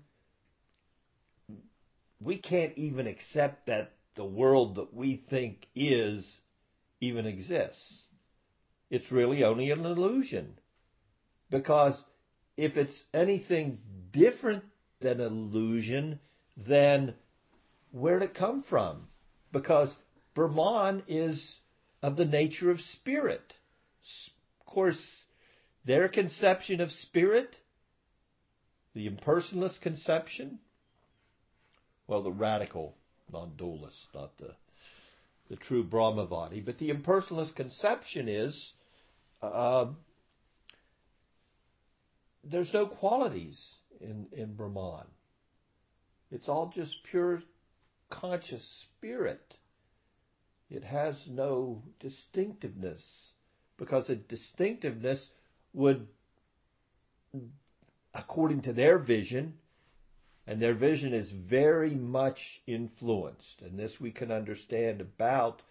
we 2.19 2.37
can't 2.37 2.77
even 2.77 3.07
accept 3.07 3.65
that 3.65 3.93
the 4.15 4.25
world 4.25 4.75
that 4.75 4.93
we 4.93 5.15
think 5.15 5.67
is 5.75 6.41
even 6.99 7.25
exists. 7.25 8.03
It's 8.89 9.11
really 9.11 9.43
only 9.43 9.71
an 9.71 9.85
illusion. 9.85 10.57
Because 11.49 12.03
if 12.57 12.77
it's 12.77 13.03
anything 13.13 13.79
different 14.11 14.63
than 14.99 15.19
illusion, 15.19 16.19
then 16.57 17.15
where'd 17.91 18.23
it 18.23 18.33
come 18.33 18.61
from? 18.61 19.07
Because 19.51 19.93
Brahman 20.33 21.03
is 21.07 21.59
of 22.01 22.15
the 22.15 22.25
nature 22.25 22.71
of 22.71 22.81
spirit 22.81 23.53
Of 24.59 24.65
course, 24.65 25.25
their 25.85 26.07
conception 26.07 26.81
of 26.81 26.91
spirit, 26.91 27.57
the 28.93 29.09
impersonalist 29.09 29.81
conception, 29.81 30.59
well, 32.07 32.21
the 32.21 32.31
radical 32.31 32.95
non-dualist, 33.31 34.07
not 34.13 34.37
the 34.37 34.55
the 35.49 35.57
true 35.57 35.83
Brahmavadi, 35.83 36.63
but 36.63 36.77
the 36.77 36.89
impersonalist 36.91 37.55
conception 37.55 38.29
is 38.29 38.73
uh, 39.41 39.87
there's 42.43 42.73
no 42.73 42.85
qualities 42.85 43.75
in 43.99 44.27
in 44.31 44.53
Brahman. 44.53 45.07
It's 46.31 46.47
all 46.47 46.71
just 46.73 47.03
pure 47.03 47.43
conscious 48.09 48.63
spirit. 48.63 49.57
It 50.69 50.83
has 50.85 51.27
no 51.27 51.83
distinctiveness 51.99 53.33
because 53.77 54.09
a 54.09 54.15
distinctiveness 54.15 55.29
would 55.73 56.07
according 58.13 58.61
to 58.61 58.73
their 58.73 58.97
vision, 58.97 59.57
and 60.47 60.61
their 60.61 60.73
vision 60.73 61.13
is 61.13 61.29
very 61.29 61.93
much 61.93 62.61
influenced, 62.65 63.61
and 63.61 63.77
this 63.77 63.99
we 63.99 64.11
can 64.11 64.31
understand 64.31 65.01
about 65.01 65.61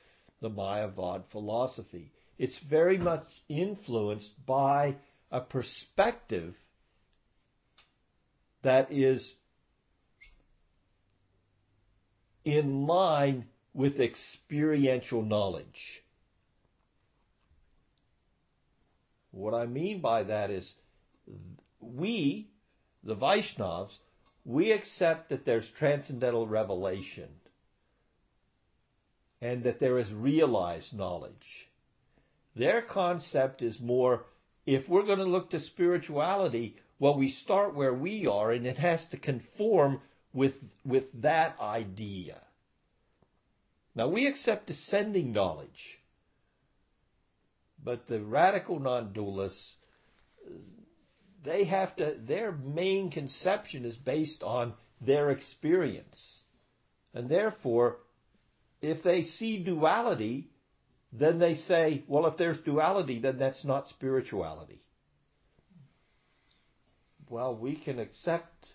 the 0.40 0.50
Mayavad 0.50 1.24
philosophy. 1.30 2.12
It's 2.38 2.58
very 2.58 2.96
much 2.96 3.26
influenced 3.48 4.32
by 4.46 4.96
a 5.30 5.40
perspective 5.40 6.58
that 8.62 8.90
is 8.90 9.34
in 12.44 12.86
line 12.86 13.46
with 13.74 14.00
experiential 14.00 15.22
knowledge. 15.22 16.02
What 19.30 19.54
I 19.54 19.66
mean 19.66 20.00
by 20.00 20.24
that 20.24 20.50
is 20.50 20.74
we, 21.80 22.48
the 23.04 23.14
Vaishnavas, 23.14 23.98
we 24.44 24.72
accept 24.72 25.28
that 25.28 25.44
there's 25.44 25.68
transcendental 25.68 26.46
revelation 26.46 27.28
and 29.40 29.62
that 29.64 29.80
there 29.80 29.98
is 29.98 30.12
realized 30.12 30.96
knowledge. 30.96 31.68
Their 32.54 32.82
concept 32.82 33.62
is 33.62 33.80
more 33.80 34.24
if 34.66 34.88
we're 34.88 35.04
going 35.04 35.18
to 35.18 35.24
look 35.24 35.50
to 35.50 35.60
spirituality, 35.60 36.76
well, 36.98 37.16
we 37.16 37.28
start 37.28 37.74
where 37.74 37.94
we 37.94 38.26
are 38.26 38.52
and 38.52 38.66
it 38.66 38.78
has 38.78 39.06
to 39.06 39.16
conform 39.16 40.00
with, 40.32 40.54
with 40.84 41.04
that 41.22 41.56
idea. 41.60 42.36
Now 43.94 44.08
we 44.08 44.26
accept 44.26 44.66
descending 44.66 45.32
knowledge, 45.32 45.98
but 47.82 48.06
the 48.06 48.20
radical 48.20 48.78
non-dualists, 48.78 49.74
they 51.42 51.64
have 51.64 51.96
to, 51.96 52.16
their 52.18 52.52
main 52.52 53.10
conception 53.10 53.84
is 53.84 53.96
based 53.96 54.42
on 54.42 54.74
their 55.00 55.30
experience. 55.30 56.42
And 57.14 57.28
therefore, 57.28 57.98
if 58.82 59.02
they 59.02 59.22
see 59.22 59.58
duality, 59.58 60.50
then 61.12 61.38
they 61.38 61.54
say, 61.54 62.04
well, 62.06 62.26
if 62.26 62.36
there's 62.36 62.60
duality, 62.60 63.18
then 63.18 63.38
that's 63.38 63.64
not 63.64 63.88
spirituality. 63.88 64.82
Well, 67.28 67.54
we 67.54 67.74
can 67.76 67.98
accept 67.98 68.66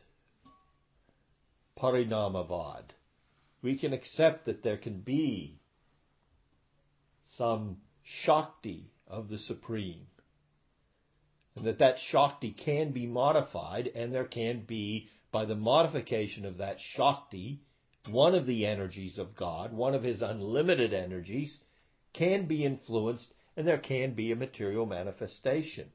parinamavad. 1.80 2.84
We 3.62 3.76
can 3.76 3.94
accept 3.94 4.46
that 4.46 4.64
there 4.64 4.78
can 4.78 5.00
be 5.00 5.60
some 7.34 7.78
Shakti 8.04 8.92
of 9.08 9.30
the 9.30 9.38
Supreme. 9.38 10.08
And 11.56 11.66
that 11.66 11.80
that 11.80 12.00
Shakti 12.00 12.52
can 12.52 12.92
be 12.92 13.06
modified 13.06 13.92
and 13.96 14.14
there 14.14 14.26
can 14.26 14.62
be, 14.62 15.10
by 15.32 15.46
the 15.46 15.56
modification 15.56 16.46
of 16.46 16.58
that 16.58 16.80
Shakti, 16.80 17.62
one 18.08 18.36
of 18.36 18.46
the 18.46 18.66
energies 18.66 19.18
of 19.18 19.36
God, 19.36 19.74
one 19.74 19.96
of 19.96 20.04
his 20.04 20.22
unlimited 20.22 20.94
energies, 20.94 21.60
can 22.14 22.46
be 22.46 22.66
influenced 22.66 23.34
and 23.58 23.68
there 23.68 23.78
can 23.78 24.14
be 24.14 24.32
a 24.32 24.36
material 24.36 24.86
manifestation. 24.86 25.92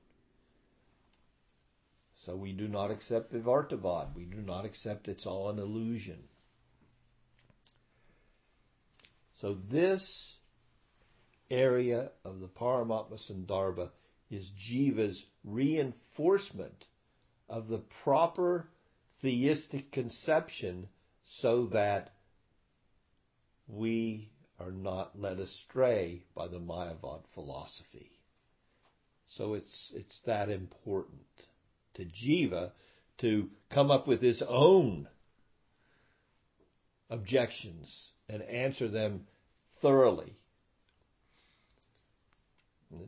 So 2.24 2.36
we 2.36 2.52
do 2.52 2.68
not 2.68 2.90
accept 2.90 3.32
Vivartavad. 3.32 4.14
We 4.14 4.24
do 4.24 4.42
not 4.42 4.64
accept 4.64 5.08
it's 5.08 5.26
all 5.26 5.48
an 5.48 5.58
illusion. 5.58 6.18
So 9.40 9.56
this 9.68 10.34
area 11.50 12.10
of 12.24 12.40
the 12.40 12.48
Paramatma 12.48 13.14
Sandarbha 13.14 13.88
is 14.30 14.50
Jiva's 14.50 15.26
reinforcement 15.44 16.86
of 17.48 17.68
the 17.68 17.78
proper 17.78 18.68
theistic 19.20 19.90
conception 19.90 20.88
so 21.24 21.66
that 21.66 22.14
we 23.66 24.30
are 24.58 24.70
not 24.70 25.18
led 25.18 25.40
astray 25.40 26.22
by 26.34 26.46
the 26.46 26.60
Mayavad 26.60 27.26
philosophy. 27.34 28.10
So 29.26 29.54
it's, 29.54 29.92
it's 29.94 30.20
that 30.20 30.50
important 30.50 31.46
to 31.94 32.04
Jiva 32.04 32.72
to 33.18 33.50
come 33.68 33.90
up 33.90 34.06
with 34.06 34.20
his 34.22 34.42
own 34.42 35.08
objections 37.08 38.12
and 38.28 38.42
answer 38.42 38.88
them 38.88 39.26
thoroughly. 39.80 40.36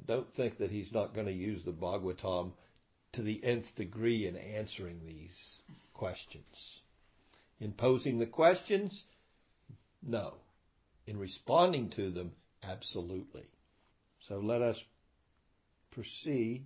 Don't 0.06 0.32
think 0.34 0.58
that 0.58 0.70
he's 0.70 0.92
not 0.92 1.14
going 1.14 1.26
to 1.26 1.32
use 1.32 1.64
the 1.64 1.72
Bhagavatam 1.72 2.52
to 3.12 3.22
the 3.22 3.42
nth 3.44 3.74
degree 3.74 4.26
in 4.26 4.36
answering 4.36 5.00
these 5.04 5.60
questions. 5.92 6.80
In 7.60 7.72
posing 7.72 8.18
the 8.18 8.26
questions, 8.26 9.04
no. 10.02 10.34
In 11.06 11.18
responding 11.18 11.90
to 11.90 12.10
them, 12.10 12.32
absolutely. 12.62 13.46
So 14.28 14.38
let 14.38 14.62
us 14.62 14.82
proceed. 15.90 16.64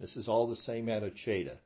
This 0.00 0.16
is 0.16 0.28
all 0.28 0.46
the 0.46 0.56
same 0.56 0.86
Anucheta. 0.86 1.58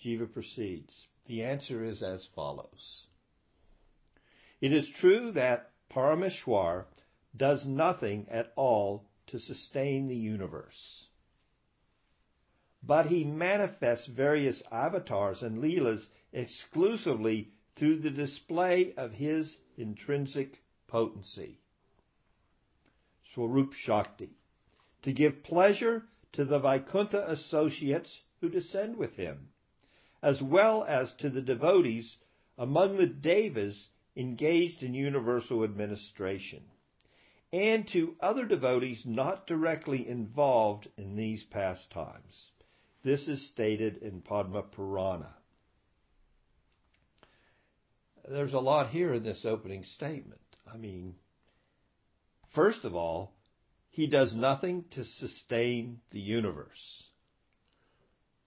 Jiva 0.00 0.32
proceeds. 0.32 1.06
The 1.26 1.42
answer 1.42 1.82
is 1.82 2.02
as 2.02 2.26
follows. 2.26 3.06
It 4.60 4.72
is 4.72 4.88
true 4.88 5.32
that 5.32 5.70
Parameshwar 5.90 6.84
does 7.36 7.66
nothing 7.66 8.26
at 8.30 8.52
all 8.56 9.04
to 9.26 9.38
sustain 9.38 10.06
the 10.06 10.16
universe. 10.16 11.08
But 12.82 13.06
he 13.06 13.24
manifests 13.24 14.06
various 14.06 14.62
avatars 14.70 15.42
and 15.42 15.58
leelas 15.58 16.08
exclusively 16.32 17.50
through 17.74 17.96
the 17.96 18.10
display 18.10 18.94
of 18.94 19.12
his 19.12 19.58
intrinsic 19.76 20.62
potency. 20.86 21.58
Swarup 23.32 23.72
Shakti. 23.72 24.30
To 25.02 25.12
give 25.12 25.42
pleasure 25.42 26.06
to 26.32 26.44
the 26.44 26.58
Vaikuntha 26.58 27.28
associates 27.28 28.22
who 28.40 28.48
descend 28.48 28.96
with 28.96 29.16
him, 29.16 29.48
as 30.22 30.42
well 30.42 30.84
as 30.84 31.12
to 31.14 31.28
the 31.28 31.42
devotees 31.42 32.18
among 32.56 32.96
the 32.96 33.06
devas 33.06 33.88
engaged 34.16 34.82
in 34.82 34.94
universal 34.94 35.64
administration, 35.64 36.64
and 37.52 37.86
to 37.88 38.16
other 38.20 38.44
devotees 38.44 39.06
not 39.06 39.46
directly 39.46 40.06
involved 40.06 40.88
in 40.96 41.16
these 41.16 41.44
pastimes. 41.44 42.50
This 43.02 43.28
is 43.28 43.46
stated 43.46 43.98
in 43.98 44.20
Padma 44.20 44.62
Purana. 44.62 45.34
There's 48.28 48.54
a 48.54 48.60
lot 48.60 48.90
here 48.90 49.14
in 49.14 49.22
this 49.22 49.44
opening 49.44 49.84
statement. 49.84 50.40
I 50.66 50.76
mean, 50.76 51.14
first 52.48 52.84
of 52.84 52.96
all, 52.96 53.36
he 53.90 54.08
does 54.08 54.34
nothing 54.34 54.84
to 54.90 55.04
sustain 55.04 56.00
the 56.10 56.20
universe. 56.20 57.08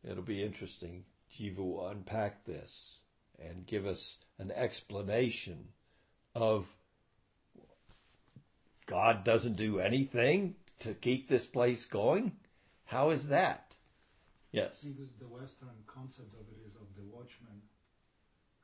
It'll 0.04 0.24
be 0.24 0.44
interesting. 0.44 1.06
Jiva 1.32 1.58
will 1.58 1.88
unpack 1.88 2.44
this 2.44 3.00
and 3.40 3.66
give 3.66 3.86
us 3.86 4.18
an 4.38 4.52
explanation 4.52 5.70
of 6.36 6.68
God 8.90 9.24
doesn't 9.24 9.56
do 9.56 9.80
anything 9.80 10.56
to 10.80 10.96
keep 10.96 11.30
this 11.30 11.46
place 11.46 11.86
going? 11.86 12.32
How 12.86 13.12
is 13.12 13.28
that? 13.28 13.76
Yes. 14.52 14.82
Because 14.82 15.12
the 15.20 15.28
Western 15.28 15.70
concept 15.86 16.34
of 16.34 16.42
it 16.50 16.66
is 16.66 16.74
of 16.74 16.88
the 16.98 17.04
watchman 17.04 17.62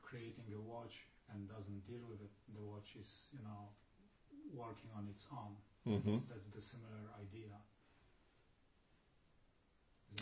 creating 0.02 0.52
a 0.52 0.60
watch 0.60 0.94
and 1.32 1.48
doesn't 1.48 1.86
deal 1.86 2.02
with 2.08 2.20
it. 2.20 2.30
The 2.56 2.62
watch 2.62 2.88
is, 3.00 3.06
you 3.32 3.38
know, 3.44 3.70
working 4.52 4.90
on 4.96 5.06
its 5.14 5.24
own. 5.30 5.54
Mm-hmm. 5.86 6.18
That's, 6.28 6.46
that's 6.46 6.48
the 6.48 6.60
similar 6.60 7.06
idea. 7.22 7.52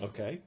Okay. 0.03 0.43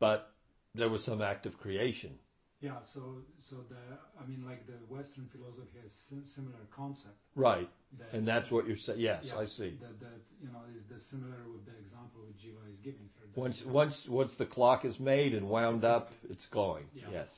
But 0.00 0.32
there 0.74 0.88
was 0.88 1.04
some 1.04 1.22
act 1.22 1.46
of 1.46 1.60
creation. 1.60 2.18
Yeah, 2.64 2.82
so 2.82 3.18
so 3.40 3.56
the 3.68 3.76
I 4.18 4.26
mean 4.26 4.42
like 4.46 4.66
the 4.66 4.78
Western 4.88 5.28
philosophy 5.30 5.80
has 5.82 5.92
similar 6.24 6.64
concept. 6.74 7.14
Right. 7.36 7.68
That, 7.98 8.16
and 8.16 8.26
that's 8.26 8.50
what 8.50 8.66
you're 8.66 8.78
saying. 8.78 9.00
Yes, 9.00 9.24
yeah, 9.24 9.36
I 9.36 9.44
see. 9.44 9.76
That, 9.82 10.00
that 10.00 10.20
you 10.42 10.48
know 10.48 10.60
is 10.74 10.86
the 10.86 10.98
similar 10.98 11.36
with 11.52 11.66
the 11.66 11.72
example 11.72 12.22
that 12.26 12.38
Jiva 12.38 12.66
is 12.72 12.78
giving 12.82 13.10
here. 13.18 13.28
Once 13.34 13.62
once 13.66 14.08
once 14.08 14.36
the 14.36 14.46
clock 14.46 14.86
is 14.86 14.98
made 14.98 15.34
and 15.34 15.50
wound 15.50 15.84
exactly. 15.84 15.94
up, 15.94 16.12
it's 16.30 16.46
going. 16.46 16.84
Yeah. 16.94 17.04
Yes. 17.12 17.28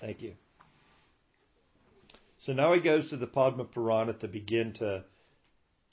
Thank 0.00 0.22
you. 0.22 0.34
So 2.38 2.52
now 2.52 2.72
he 2.72 2.78
goes 2.78 3.10
to 3.10 3.16
the 3.16 3.26
Padma 3.26 3.64
Purana 3.64 4.12
to 4.12 4.28
begin 4.28 4.74
to 4.74 5.02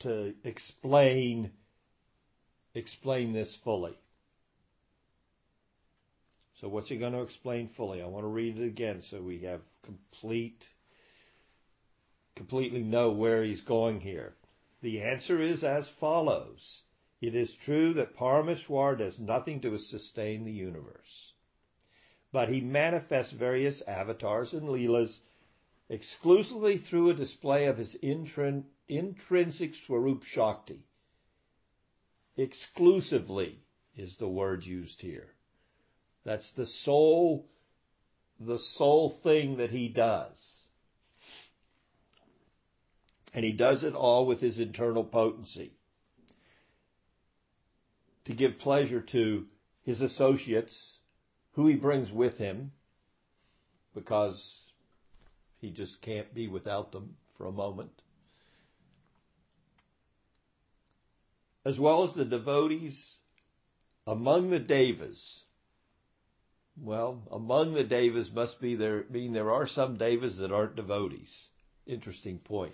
to 0.02 0.36
explain 0.44 1.50
explain 2.76 3.34
this 3.34 3.56
fully. 3.56 3.98
So 6.64 6.70
what's 6.70 6.88
he 6.88 6.96
going 6.96 7.12
to 7.12 7.22
explain 7.22 7.68
fully? 7.68 8.02
I 8.02 8.06
want 8.06 8.24
to 8.24 8.30
read 8.30 8.58
it 8.58 8.66
again 8.66 9.02
so 9.02 9.22
we 9.22 9.40
have 9.40 9.60
complete, 9.82 10.66
completely 12.36 12.82
know 12.82 13.12
where 13.12 13.44
he's 13.44 13.60
going 13.60 14.00
here. 14.00 14.38
The 14.80 15.02
answer 15.02 15.42
is 15.42 15.66
as 15.66 15.90
follows. 15.90 16.84
It 17.20 17.36
is 17.36 17.54
true 17.54 17.94
that 17.96 18.16
Parameshwar 18.16 18.98
does 18.98 19.20
nothing 19.20 19.60
to 19.60 19.78
sustain 19.78 20.46
the 20.46 20.54
universe, 20.54 21.34
but 22.32 22.48
he 22.48 22.62
manifests 22.62 23.34
various 23.34 23.82
avatars 23.82 24.54
and 24.54 24.70
leelas 24.70 25.20
exclusively 25.90 26.78
through 26.78 27.10
a 27.10 27.14
display 27.14 27.66
of 27.66 27.78
his 27.78 27.96
intrin- 27.96 28.64
intrinsic 28.88 29.76
Swarup 29.76 30.24
Shakti. 30.24 30.86
Exclusively 32.38 33.60
is 33.98 34.16
the 34.16 34.30
word 34.30 34.66
used 34.66 35.02
here. 35.02 35.36
That's 36.24 36.52
the 36.52 36.66
sole, 36.66 37.46
the 38.40 38.58
sole 38.58 39.10
thing 39.10 39.58
that 39.58 39.72
he 39.72 39.90
does. 39.90 40.62
And 43.34 43.44
he 43.44 43.52
does 43.52 43.84
it 43.84 43.96
all 43.96 44.26
with 44.26 44.40
his 44.40 44.60
internal 44.60 45.04
potency. 45.04 45.72
To 48.26 48.34
give 48.34 48.60
pleasure 48.60 49.02
to 49.02 49.48
his 49.84 50.02
associates, 50.02 51.00
who 51.54 51.68
he 51.68 51.76
brings 51.76 52.12
with 52.12 52.38
him, 52.38 52.72
because 53.94 54.64
he 55.60 55.72
just 55.72 56.02
can't 56.02 56.34
be 56.34 56.48
without 56.48 56.92
them 56.92 57.16
for 57.38 57.48
a 57.48 57.52
moment. 57.52 58.02
As 61.66 61.80
well 61.80 62.04
as 62.04 62.14
the 62.14 62.26
devotees 62.26 63.18
among 64.06 64.50
the 64.50 64.60
devas. 64.60 65.44
Well, 66.76 67.22
among 67.32 67.74
the 67.74 67.84
devas 67.84 68.32
must 68.32 68.60
be 68.60 68.76
there 68.76 69.06
mean 69.10 69.34
there 69.34 69.52
are 69.52 69.68
some 69.68 69.98
devas 69.98 70.38
that 70.38 70.52
aren't 70.52 70.76
devotees. 70.76 71.50
Interesting 71.86 72.40
point. 72.40 72.74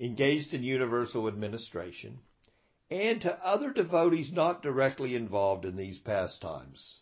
Engaged 0.00 0.54
in 0.54 0.62
universal 0.62 1.28
administration, 1.28 2.18
and 2.90 3.20
to 3.20 3.46
other 3.46 3.72
devotees 3.72 4.32
not 4.32 4.62
directly 4.62 5.14
involved 5.14 5.64
in 5.64 5.76
these 5.76 5.98
pastimes. 5.98 7.00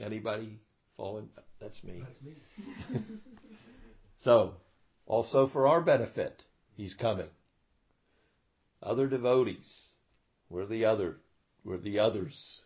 Anybody 0.00 0.58
fallen? 0.96 1.30
That's 1.58 1.82
me. 1.82 2.02
That's 2.04 2.22
me. 2.22 2.34
So, 4.18 4.56
also 5.06 5.46
for 5.46 5.68
our 5.68 5.80
benefit, 5.80 6.42
he's 6.76 6.94
coming. 6.94 7.28
Other 8.82 9.06
devotees. 9.06 9.82
We're 10.48 10.66
the 10.66 10.84
other. 10.86 11.18
We're 11.66 11.78
the 11.78 11.98
others. 11.98 12.60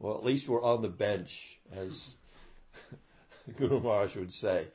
Well, 0.00 0.16
at 0.16 0.24
least 0.24 0.48
we're 0.48 0.62
on 0.62 0.82
the 0.82 0.88
bench, 0.88 1.56
as 1.72 2.14
Guru 3.56 3.78
Maharaj 3.78 4.16
would 4.16 4.34
say. 4.34 4.66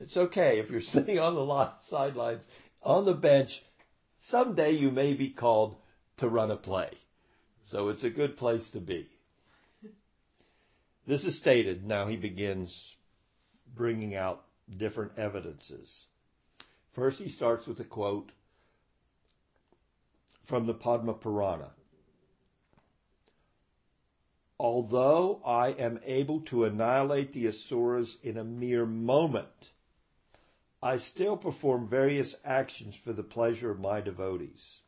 It's 0.00 0.16
okay 0.16 0.58
if 0.58 0.70
you're 0.70 0.80
sitting 0.96 1.18
on 1.18 1.34
the 1.34 1.44
li- 1.44 1.68
sidelines, 1.88 2.46
on 2.82 3.04
the 3.04 3.12
bench. 3.12 3.62
Someday 4.20 4.70
you 4.72 4.90
may 4.90 5.12
be 5.12 5.28
called 5.28 5.76
to 6.16 6.26
run 6.26 6.50
a 6.50 6.56
play. 6.56 6.88
So 7.64 7.90
it's 7.90 8.04
a 8.04 8.10
good 8.10 8.38
place 8.38 8.70
to 8.70 8.80
be. 8.80 9.06
This 11.06 11.26
is 11.26 11.36
stated. 11.36 11.86
Now 11.86 12.06
he 12.06 12.16
begins 12.16 12.96
bringing 13.74 14.14
out 14.14 14.42
different 14.74 15.12
evidences. 15.18 16.06
First, 16.94 17.20
he 17.20 17.28
starts 17.28 17.66
with 17.66 17.78
a 17.80 17.84
quote 17.84 18.30
from 20.46 20.64
the 20.64 20.74
Padma 20.74 21.12
Purana. 21.12 21.72
Although 24.58 25.42
I 25.44 25.72
am 25.72 26.00
able 26.04 26.40
to 26.42 26.64
annihilate 26.64 27.32
the 27.32 27.46
Asuras 27.46 28.16
in 28.22 28.38
a 28.38 28.44
mere 28.44 28.86
moment, 28.86 29.72
I 30.82 30.96
still 30.96 31.36
perform 31.36 31.88
various 31.88 32.34
actions 32.44 32.94
for 32.94 33.12
the 33.12 33.22
pleasure 33.22 33.70
of 33.70 33.80
my 33.80 34.00
devotees. 34.00 34.80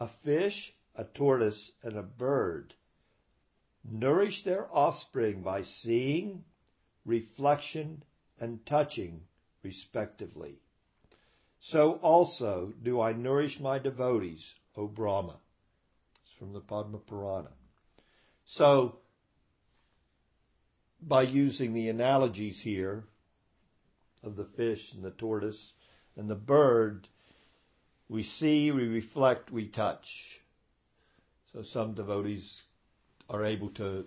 A 0.00 0.08
fish, 0.08 0.74
a 0.94 1.04
tortoise, 1.04 1.72
and 1.82 1.96
a 1.96 2.02
bird 2.02 2.74
nourish 3.84 4.42
their 4.42 4.74
offspring 4.74 5.42
by 5.42 5.62
seeing, 5.62 6.44
reflection, 7.04 8.02
and 8.40 8.64
touching, 8.64 9.26
respectively. 9.62 10.58
So 11.58 11.94
also 11.96 12.72
do 12.82 13.00
I 13.00 13.12
nourish 13.12 13.60
my 13.60 13.78
devotees, 13.78 14.54
O 14.76 14.86
Brahma. 14.86 15.38
It's 16.22 16.32
from 16.32 16.52
the 16.52 16.60
Padma 16.60 16.98
Purana. 16.98 17.52
So, 18.46 18.98
by 21.00 21.22
using 21.22 21.72
the 21.72 21.88
analogies 21.88 22.60
here 22.60 23.04
of 24.22 24.36
the 24.36 24.44
fish 24.44 24.92
and 24.92 25.02
the 25.02 25.10
tortoise 25.10 25.72
and 26.16 26.28
the 26.28 26.34
bird, 26.34 27.08
we 28.08 28.22
see, 28.22 28.70
we 28.70 28.86
reflect, 28.86 29.50
we 29.50 29.66
touch. 29.66 30.40
So 31.52 31.62
some 31.62 31.94
devotees 31.94 32.62
are 33.28 33.44
able 33.44 33.70
to, 33.70 34.06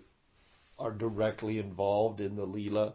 are 0.78 0.92
directly 0.92 1.60
involved 1.60 2.22
in 2.22 2.36
the 2.36 2.48
Leela. 2.48 2.94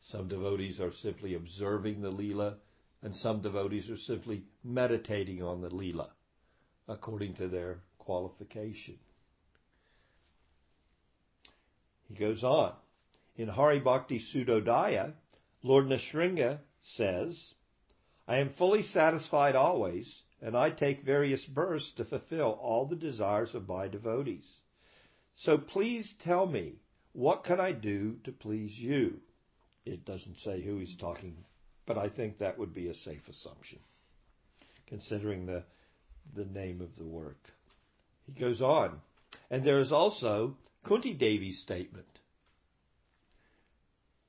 Some 0.00 0.28
devotees 0.28 0.80
are 0.80 0.92
simply 0.92 1.34
observing 1.34 2.00
the 2.00 2.12
Leela, 2.12 2.56
and 3.02 3.16
some 3.16 3.40
devotees 3.40 3.90
are 3.90 3.96
simply 3.96 4.44
meditating 4.64 5.42
on 5.42 5.60
the 5.60 5.70
Leela 5.70 6.10
according 6.88 7.34
to 7.34 7.48
their 7.48 7.80
qualification. 7.98 8.98
He 12.08 12.14
goes 12.14 12.42
on. 12.42 12.72
In 13.36 13.48
Hari 13.48 13.78
Bhakti 13.78 14.18
Sudhodaya, 14.18 15.12
Lord 15.62 15.86
Nrsinga 15.86 16.58
says, 16.80 17.54
I 18.26 18.38
am 18.38 18.50
fully 18.50 18.82
satisfied 18.82 19.54
always, 19.54 20.22
and 20.40 20.56
I 20.56 20.70
take 20.70 21.02
various 21.02 21.44
births 21.44 21.90
to 21.92 22.04
fulfill 22.04 22.58
all 22.60 22.86
the 22.86 22.96
desires 22.96 23.54
of 23.54 23.68
my 23.68 23.88
devotees. 23.88 24.46
So 25.34 25.58
please 25.58 26.14
tell 26.14 26.46
me, 26.46 26.80
what 27.12 27.44
can 27.44 27.60
I 27.60 27.72
do 27.72 28.18
to 28.24 28.32
please 28.32 28.78
you? 28.78 29.20
It 29.84 30.04
doesn't 30.04 30.38
say 30.38 30.60
who 30.60 30.78
he's 30.78 30.96
talking, 30.96 31.44
but 31.86 31.98
I 31.98 32.08
think 32.08 32.38
that 32.38 32.58
would 32.58 32.74
be 32.74 32.88
a 32.88 32.94
safe 32.94 33.28
assumption, 33.28 33.78
considering 34.86 35.46
the, 35.46 35.64
the 36.34 36.44
name 36.44 36.80
of 36.80 36.96
the 36.96 37.04
work. 37.04 37.50
He 38.26 38.32
goes 38.32 38.60
on. 38.60 39.00
And 39.50 39.64
there 39.64 39.78
is 39.78 39.92
also 39.92 40.56
Kunti 40.84 41.12
Devi's 41.12 41.58
statement. 41.58 42.06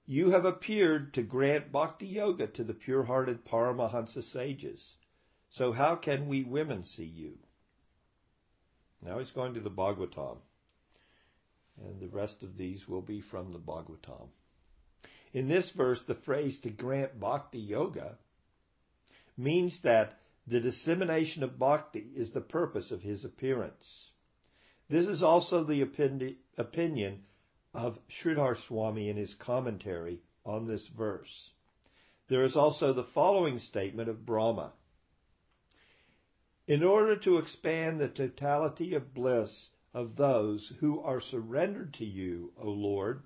You 0.06 0.32
have 0.32 0.46
appeared 0.46 1.14
to 1.14 1.22
grant 1.22 1.72
bhakti 1.72 2.08
yoga 2.08 2.48
to 2.48 2.64
the 2.64 2.74
pure-hearted 2.74 3.46
Paramahansa 3.46 4.24
sages. 4.24 4.98
So 5.50 5.72
how 5.72 5.96
can 5.96 6.28
we 6.28 6.44
women 6.44 6.84
see 6.84 7.06
you? 7.06 7.38
Now 9.02 9.20
he's 9.20 9.32
going 9.32 9.54
to 9.54 9.60
the 9.60 9.70
Bhagavatam. 9.70 10.38
And 11.82 12.02
the 12.02 12.10
rest 12.10 12.44
of 12.44 12.58
these 12.58 12.88
will 12.88 13.02
be 13.02 13.22
from 13.22 13.54
the 13.54 13.60
Bhagavatam. 13.60 14.30
In 15.32 15.48
this 15.48 15.70
verse, 15.70 16.02
the 16.02 16.16
phrase 16.16 16.60
to 16.62 16.70
grant 16.70 17.20
bhakti 17.20 17.60
yoga 17.60 18.18
means 19.38 19.80
that 19.82 20.20
the 20.48 20.60
dissemination 20.60 21.44
of 21.44 21.60
bhakti 21.60 22.12
is 22.16 22.32
the 22.32 22.42
purpose 22.42 22.92
of 22.92 23.04
his 23.04 23.24
appearance. 23.24 24.10
This 24.90 25.08
is 25.08 25.22
also 25.22 25.64
the 25.64 25.82
opinion 25.82 27.24
of 27.76 28.00
Sridhar 28.10 28.56
Swami 28.58 29.08
in 29.08 29.18
his 29.18 29.36
commentary 29.36 30.20
on 30.44 30.66
this 30.66 30.88
verse. 30.88 31.52
There 32.28 32.44
is 32.44 32.56
also 32.56 32.92
the 32.92 33.04
following 33.04 33.60
statement 33.60 34.10
of 34.10 34.26
Brahma. 34.26 34.74
In 36.66 36.84
order 36.84 37.16
to 37.18 37.38
expand 37.38 38.00
the 38.00 38.08
totality 38.08 38.96
of 38.96 39.14
bliss 39.14 39.70
of 39.94 40.16
those 40.16 40.70
who 40.80 41.00
are 41.02 41.22
surrendered 41.22 41.94
to 41.96 42.06
you, 42.06 42.52
O 42.58 42.70
Lord, 42.70 43.22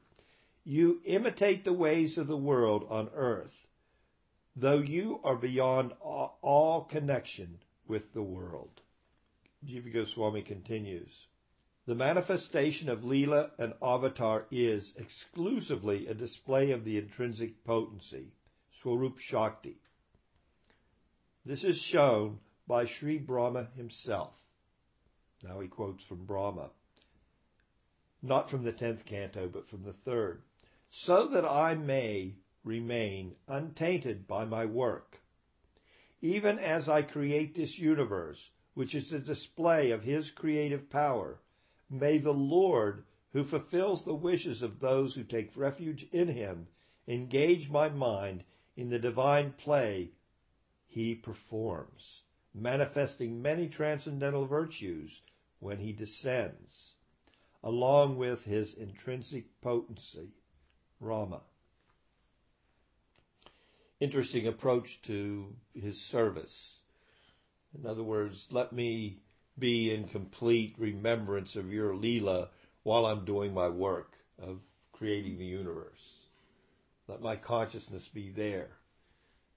you 0.65 1.01
imitate 1.05 1.63
the 1.63 1.71
ways 1.71 2.17
of 2.17 2.27
the 2.27 2.37
world 2.37 2.85
on 2.89 3.09
earth, 3.13 3.67
though 4.53 4.79
you 4.79 5.21
are 5.23 5.37
beyond 5.37 5.93
all 6.01 6.83
connection 6.89 7.59
with 7.87 8.11
the 8.13 8.21
world. 8.21 8.81
Jiva 9.65 9.93
Goswami 9.93 10.41
continues. 10.41 11.27
The 11.85 11.95
manifestation 11.95 12.87
of 12.87 13.01
Leela 13.01 13.51
and 13.57 13.73
Avatar 13.81 14.45
is 14.49 14.93
exclusively 14.95 16.07
a 16.07 16.13
display 16.13 16.71
of 16.71 16.85
the 16.85 16.97
intrinsic 16.97 17.65
potency, 17.65 18.31
Swarup 18.79 19.19
Shakti. 19.19 19.81
This 21.45 21.65
is 21.65 21.77
shown 21.77 22.39
by 22.67 22.85
Sri 22.85 23.17
Brahma 23.17 23.67
himself. 23.75 24.33
Now 25.43 25.59
he 25.59 25.67
quotes 25.67 26.05
from 26.05 26.25
Brahma. 26.25 26.69
Not 28.21 28.49
from 28.49 28.63
the 28.63 28.71
tenth 28.71 29.03
canto, 29.03 29.49
but 29.49 29.67
from 29.67 29.83
the 29.83 29.91
third. 29.91 30.41
So 30.89 31.27
that 31.27 31.43
I 31.43 31.75
may 31.75 32.35
remain 32.63 33.35
untainted 33.45 34.25
by 34.25 34.45
my 34.45 34.63
work. 34.63 35.19
Even 36.21 36.59
as 36.59 36.87
I 36.87 37.01
create 37.01 37.55
this 37.55 37.77
universe, 37.77 38.51
which 38.73 38.95
is 38.95 39.11
a 39.11 39.19
display 39.19 39.91
of 39.91 40.01
his 40.01 40.31
creative 40.31 40.89
power, 40.89 41.41
May 41.93 42.17
the 42.17 42.33
Lord, 42.33 43.05
who 43.33 43.43
fulfills 43.43 44.03
the 44.03 44.15
wishes 44.15 44.63
of 44.63 44.79
those 44.79 45.13
who 45.13 45.23
take 45.23 45.55
refuge 45.55 46.07
in 46.11 46.27
him, 46.27 46.67
engage 47.07 47.69
my 47.69 47.89
mind 47.89 48.43
in 48.75 48.89
the 48.89 48.97
divine 48.97 49.53
play 49.53 50.13
he 50.87 51.13
performs. 51.13 52.23
manifesting 52.53 53.41
many 53.41 53.67
transcendental 53.67 54.45
virtues 54.45 55.21
when 55.59 55.77
he 55.77 55.93
descends, 55.93 56.93
along 57.63 58.17
with 58.17 58.43
his 58.43 58.73
intrinsic 58.73 59.61
potency, 59.61 60.31
Rama. 60.99 61.41
Interesting 63.99 64.47
approach 64.47 65.01
to 65.03 65.55
his 65.73 66.01
service. 66.01 66.79
In 67.77 67.85
other 67.85 68.03
words, 68.03 68.47
let 68.51 68.73
me 68.73 69.22
be 69.57 69.93
in 69.93 70.07
complete 70.07 70.75
remembrance 70.77 71.55
of 71.55 71.71
your 71.71 71.93
Leela 71.93 72.49
while 72.83 73.05
I'm 73.05 73.25
doing 73.25 73.53
my 73.53 73.69
work 73.69 74.13
of 74.41 74.59
creating 74.91 75.37
the 75.37 75.45
universe. 75.45 76.17
Let 77.07 77.21
my 77.21 77.35
consciousness 77.35 78.07
be 78.07 78.29
there. 78.31 78.69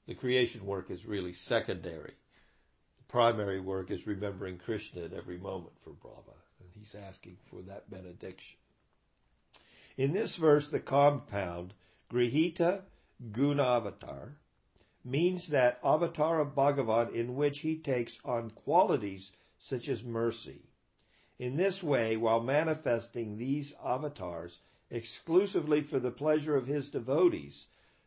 The 0.06 0.14
creation 0.14 0.66
work 0.66 0.90
is 0.90 1.06
really 1.06 1.32
secondary. 1.32 2.14
The 2.98 3.04
primary 3.08 3.60
work 3.60 3.90
is 3.90 4.06
remembering 4.06 4.58
Krishna 4.58 5.04
at 5.04 5.12
every 5.12 5.38
moment 5.38 5.72
for 5.82 5.90
Brahma, 5.90 6.36
and 6.60 6.68
he's 6.74 6.94
asking 6.94 7.36
for 7.50 7.62
that 7.62 7.90
benediction. 7.90 8.58
In 9.96 10.12
this 10.12 10.36
verse, 10.36 10.68
the 10.68 10.80
compound 10.80 11.72
Grihita 12.10 12.82
Gunavatar 13.30 14.32
means 15.04 15.48
that 15.48 15.80
avatar 15.82 16.40
of 16.40 16.54
Bhagavan 16.54 17.14
in 17.14 17.34
which 17.34 17.60
he 17.60 17.76
takes 17.76 18.18
on 18.24 18.50
qualities 18.50 19.32
such 19.68 19.88
as 19.88 20.04
mercy. 20.04 20.62
In 21.40 21.56
this 21.56 21.82
way, 21.82 22.16
while 22.16 22.40
manifesting 22.40 23.36
these 23.36 23.74
avatars 23.84 24.60
exclusively 24.90 25.82
for 25.82 25.98
the 25.98 26.12
pleasure 26.12 26.54
of 26.54 26.68
his 26.68 26.88
devotees, 26.88 27.66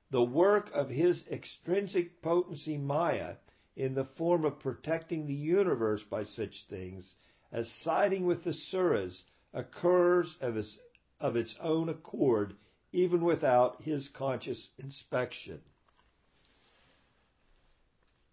the 0.09 0.23
work 0.23 0.71
of 0.73 0.89
his 0.89 1.27
extrinsic 1.27 2.21
potency 2.21 2.77
Maya 2.77 3.35
in 3.75 3.93
the 3.93 4.05
form 4.05 4.45
of 4.45 4.59
protecting 4.59 5.27
the 5.27 5.33
universe 5.33 6.01
by 6.01 6.23
such 6.23 6.63
things 6.63 7.15
as 7.51 7.69
siding 7.69 8.25
with 8.25 8.45
the 8.45 8.53
suras 8.53 9.23
occurs 9.53 10.37
of, 10.37 10.55
his, 10.55 10.79
of 11.19 11.35
its 11.35 11.57
own 11.59 11.89
accord 11.89 12.55
even 12.93 13.19
without 13.19 13.81
his 13.81 14.07
conscious 14.07 14.69
inspection. 14.77 15.61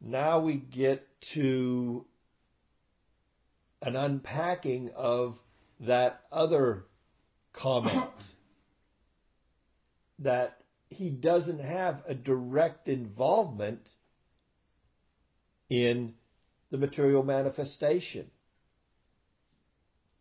Now 0.00 0.38
we 0.38 0.54
get 0.54 1.20
to 1.32 2.06
an 3.82 3.96
unpacking 3.96 4.90
of 4.94 5.38
that 5.80 6.22
other 6.32 6.86
comment 7.52 8.10
that 10.18 10.58
he 10.88 11.10
doesn't 11.10 11.60
have 11.60 12.02
a 12.06 12.14
direct 12.14 12.88
involvement 12.88 13.86
in 15.68 16.14
the 16.70 16.78
material 16.78 17.22
manifestation. 17.22 18.30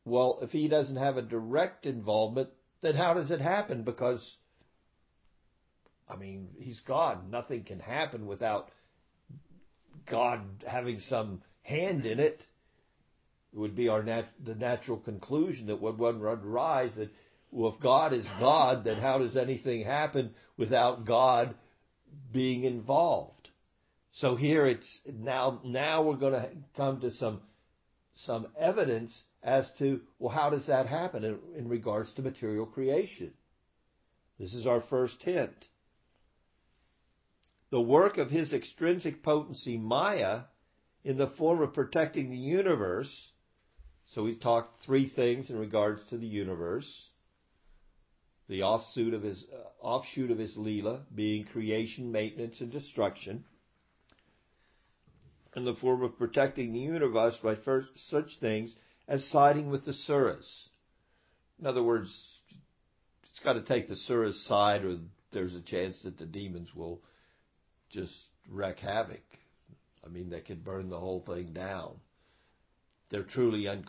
Well, 0.04 0.39
if 0.41 0.52
he 0.52 0.68
doesn't 0.68 0.98
have 0.98 1.18
a 1.18 1.22
direct 1.22 1.86
involvement, 1.86 2.50
then 2.82 2.96
how 2.96 3.13
does 3.13 3.32
it 3.32 3.41
happen? 3.41 3.84
Because, 3.84 4.38
I 6.08 6.15
mean, 6.15 6.50
he's 6.60 6.82
God. 6.82 7.30
Nothing 7.32 7.63
can 7.63 7.80
happen 7.80 8.28
without 8.28 8.70
God 10.06 10.63
having 10.68 11.00
some 11.00 11.41
hand 11.63 12.06
in 12.06 12.20
it. 12.20 12.41
It 13.56 13.60
would 13.60 13.76
be 13.76 13.88
our 13.88 14.04
nat- 14.04 14.34
the 14.44 14.54
natural 14.54 14.98
conclusion 14.98 15.68
that 15.68 15.78
would 15.78 15.98
one 15.98 16.20
would 16.20 16.44
rise 16.44 16.96
that 16.96 17.10
well, 17.52 17.72
if 17.72 17.80
God 17.80 18.12
is 18.12 18.28
God, 18.38 18.84
then 18.84 18.98
how 18.98 19.18
does 19.18 19.38
anything 19.38 19.86
happen 19.86 20.36
without 20.58 21.06
God 21.06 21.56
being 22.34 22.65
involved? 22.65 23.50
So 24.12 24.36
here 24.36 24.65
it's 24.65 25.00
now 25.06 25.62
now 25.63 26.02
we're 26.02 26.18
going 26.18 26.34
to 26.34 26.50
come 26.76 27.00
to 27.00 27.12
some 27.12 27.39
some 28.15 28.48
evidence 28.60 29.24
as 29.41 29.72
to 29.76 30.02
well 30.20 30.36
how 30.36 30.50
does 30.50 30.65
that 30.65 30.88
happen 30.88 31.24
in, 31.24 31.39
in 31.56 31.70
regards 31.70 32.12
to 32.13 32.22
material 32.22 32.65
creation. 32.65 33.34
This 34.38 34.54
is 34.54 34.68
our 34.68 34.82
first 34.82 35.24
hint. 35.24 35.70
The 37.70 37.80
work 37.80 38.18
of 38.18 38.32
his 38.32 38.52
extrinsic 38.52 39.24
potency 39.24 39.78
Maya 39.78 40.41
in 41.06 41.15
the 41.15 41.28
form 41.28 41.62
of 41.62 41.74
protecting 41.74 42.30
the 42.30 42.38
universe. 42.38 43.32
So 44.08 44.24
we 44.24 44.36
talked 44.36 44.82
three 44.82 45.08
things 45.08 45.50
in 45.50 45.58
regards 45.58 46.04
to 46.06 46.18
the 46.18 46.28
universe 46.28 47.10
the 48.48 48.63
offshoot 48.63 49.13
of 49.13 49.24
his 49.24 49.46
uh, 49.52 49.86
offshoot 49.86 50.32
of 50.32 50.38
his 50.38 50.58
lila 50.58 51.02
being 51.13 51.46
creation, 51.46 52.12
maintenance, 52.12 52.62
and 52.62 52.72
destruction, 52.72 53.44
in 55.56 55.65
the 55.65 55.74
form 55.74 56.04
of 56.04 56.18
protecting 56.18 56.74
the 56.74 56.80
universe 56.80 57.38
by 57.38 57.56
first, 57.56 57.89
such 57.96 58.38
things 58.38 58.76
as 59.08 59.26
siding 59.26 59.70
with 59.70 59.86
the 59.86 59.94
suras. 59.94 60.70
In 61.60 61.65
other 61.65 61.82
words, 61.82 62.39
it's 63.30 63.39
got 63.39 63.54
to 63.54 63.62
take 63.62 63.88
the 63.88 63.96
suras 63.96 64.36
side, 64.36 64.84
or 64.84 64.98
there's 65.32 65.56
a 65.56 65.62
chance 65.62 66.02
that 66.02 66.18
the 66.18 66.26
demons 66.26 66.76
will 66.76 67.02
just 67.89 68.28
wreak 68.50 68.80
havoc. 68.80 69.24
I 70.06 70.10
mean, 70.10 70.30
they 70.30 70.41
could 70.41 70.63
burn 70.63 70.89
the 70.89 71.00
whole 71.00 71.22
thing 71.22 71.54
down. 71.54 72.00
They're 73.10 73.24
truly 73.24 73.68
un- 73.68 73.86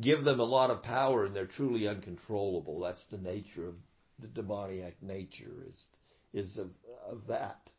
give 0.00 0.24
them 0.24 0.40
a 0.40 0.44
lot 0.44 0.70
of 0.70 0.82
power, 0.82 1.24
and 1.24 1.34
they're 1.34 1.46
truly 1.46 1.86
uncontrollable. 1.86 2.80
That's 2.80 3.04
the 3.04 3.18
nature 3.18 3.68
of 3.68 3.76
the 4.18 4.28
demoniac 4.28 5.02
nature 5.02 5.64
is 5.68 5.86
is 6.32 6.58
of, 6.58 6.70
of 7.06 7.26
that. 7.26 7.70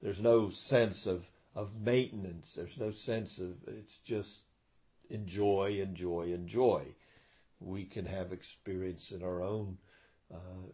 There's 0.00 0.20
no 0.20 0.50
sense 0.50 1.06
of 1.06 1.30
of 1.54 1.80
maintenance. 1.80 2.54
There's 2.54 2.78
no 2.78 2.90
sense 2.90 3.38
of 3.38 3.56
it's 3.66 3.98
just 3.98 4.44
enjoy, 5.10 5.80
enjoy, 5.80 6.32
enjoy. 6.32 6.94
We 7.60 7.84
can 7.84 8.06
have 8.06 8.32
experience 8.32 9.10
in 9.10 9.22
our 9.22 9.42
own 9.42 9.78
uh, 10.32 10.68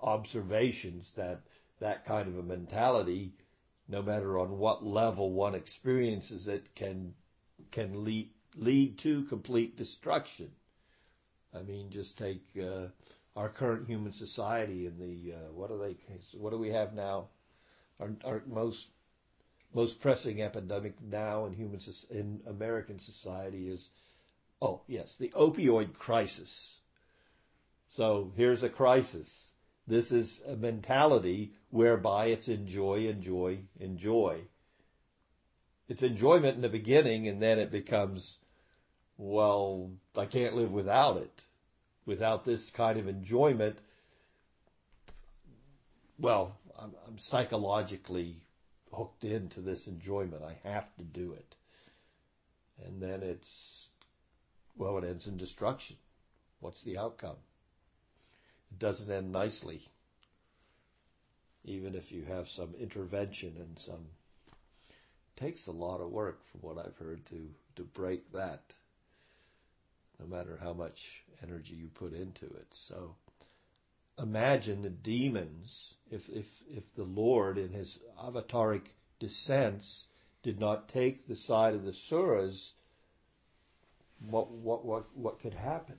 observations 0.00 1.12
that 1.12 1.42
that 1.80 2.04
kind 2.04 2.28
of 2.28 2.38
a 2.38 2.42
mentality, 2.42 3.34
no 3.88 4.02
matter 4.02 4.38
on 4.38 4.58
what 4.58 4.84
level 4.84 5.32
one 5.32 5.54
experiences 5.54 6.48
it, 6.48 6.74
can 6.74 7.14
can 7.70 8.04
lead 8.04 8.30
lead 8.58 8.98
to 8.98 9.22
complete 9.24 9.76
destruction. 9.76 10.50
I 11.54 11.62
mean, 11.62 11.90
just 11.90 12.18
take 12.18 12.42
uh, 12.60 12.88
our 13.36 13.48
current 13.48 13.86
human 13.86 14.12
society 14.12 14.86
and 14.86 14.98
the 14.98 15.34
uh, 15.34 15.52
what 15.52 15.70
do 15.70 15.78
they 15.78 15.96
what 16.36 16.50
do 16.50 16.58
we 16.58 16.70
have 16.70 16.92
now? 16.92 17.28
Our, 18.00 18.10
our 18.24 18.42
most 18.46 18.88
most 19.72 20.00
pressing 20.00 20.42
epidemic 20.42 21.00
now 21.00 21.46
in 21.46 21.52
human 21.52 21.80
in 22.10 22.40
American 22.46 22.98
society 22.98 23.68
is 23.68 23.90
oh 24.60 24.82
yes 24.86 25.16
the 25.16 25.30
opioid 25.30 25.94
crisis. 25.94 26.80
So 27.90 28.32
here's 28.36 28.62
a 28.62 28.68
crisis. 28.68 29.48
This 29.86 30.12
is 30.12 30.42
a 30.46 30.54
mentality 30.54 31.54
whereby 31.70 32.26
it's 32.26 32.48
enjoy, 32.48 33.06
enjoy, 33.08 33.60
enjoy. 33.80 34.42
It's 35.88 36.02
enjoyment 36.02 36.56
in 36.56 36.60
the 36.60 36.68
beginning, 36.68 37.28
and 37.28 37.40
then 37.40 37.58
it 37.58 37.70
becomes 37.70 38.38
well, 39.18 39.90
I 40.16 40.26
can't 40.26 40.54
live 40.54 40.70
without 40.70 41.16
it. 41.16 41.42
Without 42.06 42.44
this 42.44 42.70
kind 42.70 42.98
of 42.98 43.08
enjoyment, 43.08 43.76
well, 46.18 46.56
I'm, 46.80 46.94
I'm 47.06 47.18
psychologically 47.18 48.36
hooked 48.94 49.24
into 49.24 49.60
this 49.60 49.88
enjoyment. 49.88 50.42
I 50.42 50.56
have 50.66 50.86
to 50.96 51.04
do 51.04 51.32
it. 51.32 51.56
And 52.86 53.02
then 53.02 53.22
it's, 53.22 53.88
well, 54.76 54.96
it 54.98 55.04
ends 55.04 55.26
in 55.26 55.36
destruction. 55.36 55.96
What's 56.60 56.82
the 56.82 56.96
outcome? 56.96 57.36
It 58.70 58.78
doesn't 58.78 59.10
end 59.10 59.32
nicely. 59.32 59.82
Even 61.64 61.94
if 61.94 62.10
you 62.12 62.24
have 62.24 62.48
some 62.48 62.74
intervention 62.80 63.54
and 63.58 63.78
some, 63.78 64.06
it 64.48 65.40
takes 65.40 65.66
a 65.66 65.72
lot 65.72 66.00
of 66.00 66.10
work 66.10 66.40
from 66.50 66.60
what 66.60 66.78
I've 66.78 66.96
heard 66.96 67.26
to, 67.26 67.50
to 67.76 67.82
break 67.82 68.32
that 68.32 68.62
no 70.20 70.26
matter 70.26 70.58
how 70.62 70.72
much 70.72 71.22
energy 71.42 71.74
you 71.74 71.88
put 71.88 72.12
into 72.12 72.46
it. 72.46 72.66
So 72.72 73.14
imagine 74.18 74.82
the 74.82 74.90
demons, 74.90 75.94
if, 76.10 76.28
if, 76.28 76.46
if 76.68 76.94
the 76.94 77.04
Lord 77.04 77.58
in 77.58 77.72
his 77.72 77.98
avataric 78.20 78.86
descents 79.20 80.06
did 80.42 80.58
not 80.58 80.88
take 80.88 81.26
the 81.26 81.36
side 81.36 81.74
of 81.74 81.84
the 81.84 81.92
suras, 81.92 82.72
what, 84.28 84.50
what, 84.50 84.84
what, 84.84 85.04
what 85.16 85.40
could 85.40 85.54
happen? 85.54 85.96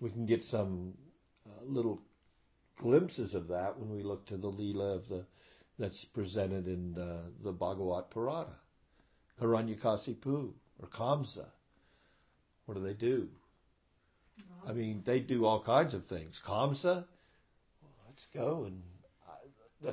We 0.00 0.10
can 0.10 0.26
get 0.26 0.44
some 0.44 0.94
uh, 1.46 1.64
little 1.64 2.00
glimpses 2.76 3.34
of 3.34 3.48
that 3.48 3.78
when 3.78 3.90
we 3.90 4.02
look 4.02 4.26
to 4.26 4.36
the 4.36 4.50
Leela 4.50 4.96
of 4.96 5.08
the 5.08 5.24
that's 5.78 6.04
presented 6.04 6.66
in 6.66 6.92
the, 6.92 7.20
the 7.42 7.52
Bhagavat 7.52 8.10
Purana, 8.10 8.56
Hiranyakasipu 9.40 10.52
or 10.78 10.88
Kamsa. 10.88 11.46
What 12.70 12.76
do 12.76 12.84
they 12.84 12.94
do? 12.94 13.26
I 14.64 14.72
mean, 14.72 15.02
they 15.04 15.18
do 15.18 15.44
all 15.44 15.60
kinds 15.60 15.92
of 15.92 16.06
things. 16.06 16.40
Kamsa, 16.46 16.84
well, 16.84 17.92
let's 18.06 18.28
go 18.32 18.62
and 18.62 18.80
I, 19.84 19.92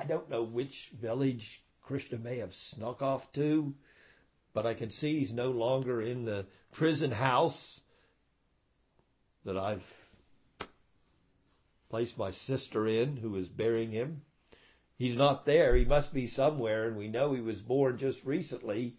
I 0.00 0.04
don't 0.04 0.30
know 0.30 0.44
which 0.44 0.92
village 1.00 1.60
Krishna 1.82 2.18
may 2.18 2.38
have 2.38 2.54
snuck 2.54 3.02
off 3.02 3.32
to, 3.32 3.74
but 4.54 4.66
I 4.66 4.74
can 4.74 4.90
see 4.90 5.18
he's 5.18 5.32
no 5.32 5.50
longer 5.50 6.00
in 6.00 6.24
the 6.24 6.46
prison 6.70 7.10
house 7.10 7.80
that 9.44 9.58
I've 9.58 9.82
placed 11.90 12.16
my 12.16 12.30
sister 12.30 12.86
in, 12.86 13.16
who 13.16 13.34
is 13.34 13.48
burying 13.48 13.90
him. 13.90 14.22
He's 14.96 15.16
not 15.16 15.44
there. 15.44 15.74
He 15.74 15.84
must 15.84 16.14
be 16.14 16.28
somewhere, 16.28 16.86
and 16.86 16.96
we 16.96 17.08
know 17.08 17.32
he 17.32 17.40
was 17.40 17.60
born 17.60 17.98
just 17.98 18.24
recently 18.24 18.94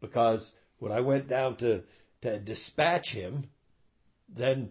because 0.00 0.50
when 0.78 0.92
I 0.92 1.00
went 1.00 1.28
down 1.28 1.56
to, 1.56 1.82
to 2.22 2.38
dispatch 2.38 3.12
him, 3.12 3.44
then 4.28 4.70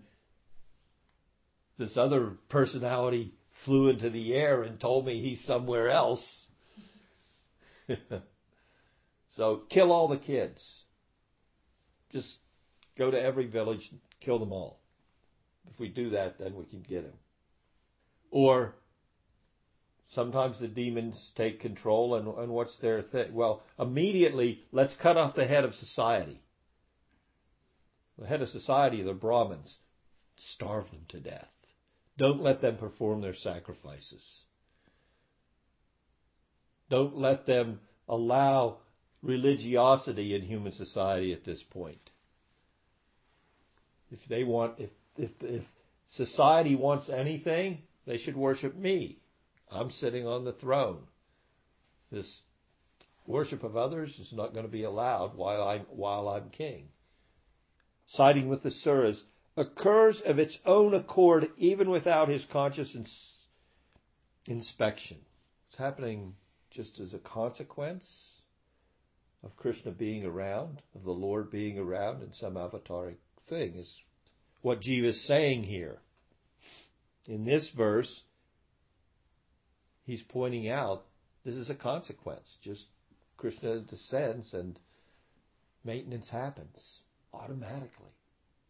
this 1.77 1.97
other 1.97 2.37
personality 2.49 3.33
flew 3.51 3.89
into 3.89 4.09
the 4.09 4.33
air 4.33 4.63
and 4.63 4.79
told 4.79 5.05
me 5.05 5.21
he's 5.21 5.43
somewhere 5.43 5.89
else. 5.89 6.47
so 9.35 9.57
kill 9.69 9.91
all 9.91 10.07
the 10.07 10.17
kids. 10.17 10.83
Just 12.11 12.39
go 12.97 13.11
to 13.11 13.21
every 13.21 13.45
village, 13.45 13.89
and 13.91 13.99
kill 14.19 14.39
them 14.39 14.51
all. 14.51 14.79
If 15.69 15.79
we 15.79 15.89
do 15.89 16.11
that, 16.11 16.37
then 16.39 16.55
we 16.55 16.65
can 16.65 16.81
get 16.81 17.03
him. 17.03 17.13
Or 18.31 18.75
sometimes 20.09 20.59
the 20.59 20.67
demons 20.67 21.31
take 21.35 21.59
control, 21.59 22.15
and, 22.15 22.27
and 22.27 22.51
what's 22.51 22.77
their 22.77 23.01
thing? 23.01 23.33
Well, 23.33 23.63
immediately, 23.79 24.63
let's 24.71 24.95
cut 24.95 25.17
off 25.17 25.35
the 25.35 25.45
head 25.45 25.65
of 25.65 25.75
society. 25.75 26.41
The 28.21 28.27
head 28.27 28.43
of 28.43 28.49
society, 28.49 29.01
the 29.01 29.15
Brahmins, 29.15 29.79
starve 30.37 30.91
them 30.91 31.05
to 31.07 31.19
death. 31.19 31.49
Don't 32.17 32.43
let 32.43 32.61
them 32.61 32.77
perform 32.77 33.19
their 33.19 33.33
sacrifices. 33.33 34.43
Don't 36.87 37.17
let 37.17 37.47
them 37.47 37.79
allow 38.07 38.77
religiosity 39.23 40.35
in 40.35 40.43
human 40.43 40.71
society 40.71 41.33
at 41.33 41.43
this 41.43 41.63
point. 41.63 42.11
If 44.11 44.23
they 44.27 44.43
want, 44.43 44.75
if, 44.77 44.91
if, 45.17 45.31
if 45.41 45.63
society 46.09 46.75
wants 46.75 47.09
anything, 47.09 47.81
they 48.05 48.17
should 48.17 48.37
worship 48.37 48.75
me. 48.75 49.17
I'm 49.71 49.89
sitting 49.89 50.27
on 50.27 50.43
the 50.43 50.53
throne. 50.53 51.07
This 52.11 52.43
worship 53.25 53.63
of 53.63 53.75
others 53.75 54.19
is 54.19 54.31
not 54.31 54.53
going 54.53 54.65
to 54.65 54.71
be 54.71 54.83
allowed 54.83 55.33
while 55.33 55.67
I'm, 55.67 55.87
while 55.89 56.29
I'm 56.29 56.51
king. 56.51 56.89
Siding 58.13 58.49
with 58.49 58.61
the 58.61 58.71
Suras 58.71 59.23
occurs 59.55 60.19
of 60.19 60.37
its 60.37 60.59
own 60.65 60.93
accord 60.93 61.49
even 61.55 61.89
without 61.89 62.27
his 62.27 62.43
conscious 62.43 62.93
ins- 62.93 63.47
inspection. 64.45 65.17
It's 65.69 65.77
happening 65.77 66.35
just 66.71 66.99
as 66.99 67.13
a 67.13 67.19
consequence 67.19 68.41
of 69.43 69.55
Krishna 69.55 69.91
being 69.91 70.25
around, 70.25 70.81
of 70.93 71.05
the 71.05 71.13
Lord 71.13 71.49
being 71.49 71.79
around 71.79 72.21
in 72.21 72.33
some 72.33 72.55
avataric 72.55 73.15
thing, 73.47 73.77
is 73.77 73.97
what 74.61 74.81
Jiva 74.81 75.05
is 75.05 75.21
saying 75.21 75.63
here. 75.63 76.01
In 77.27 77.45
this 77.45 77.69
verse, 77.69 78.25
he's 80.03 80.21
pointing 80.21 80.67
out 80.67 81.05
this 81.45 81.55
is 81.55 81.69
a 81.69 81.75
consequence. 81.75 82.57
Just 82.61 82.89
Krishna 83.37 83.79
descends 83.79 84.53
and 84.53 84.77
maintenance 85.85 86.27
happens 86.27 86.99
automatically. 87.33 88.13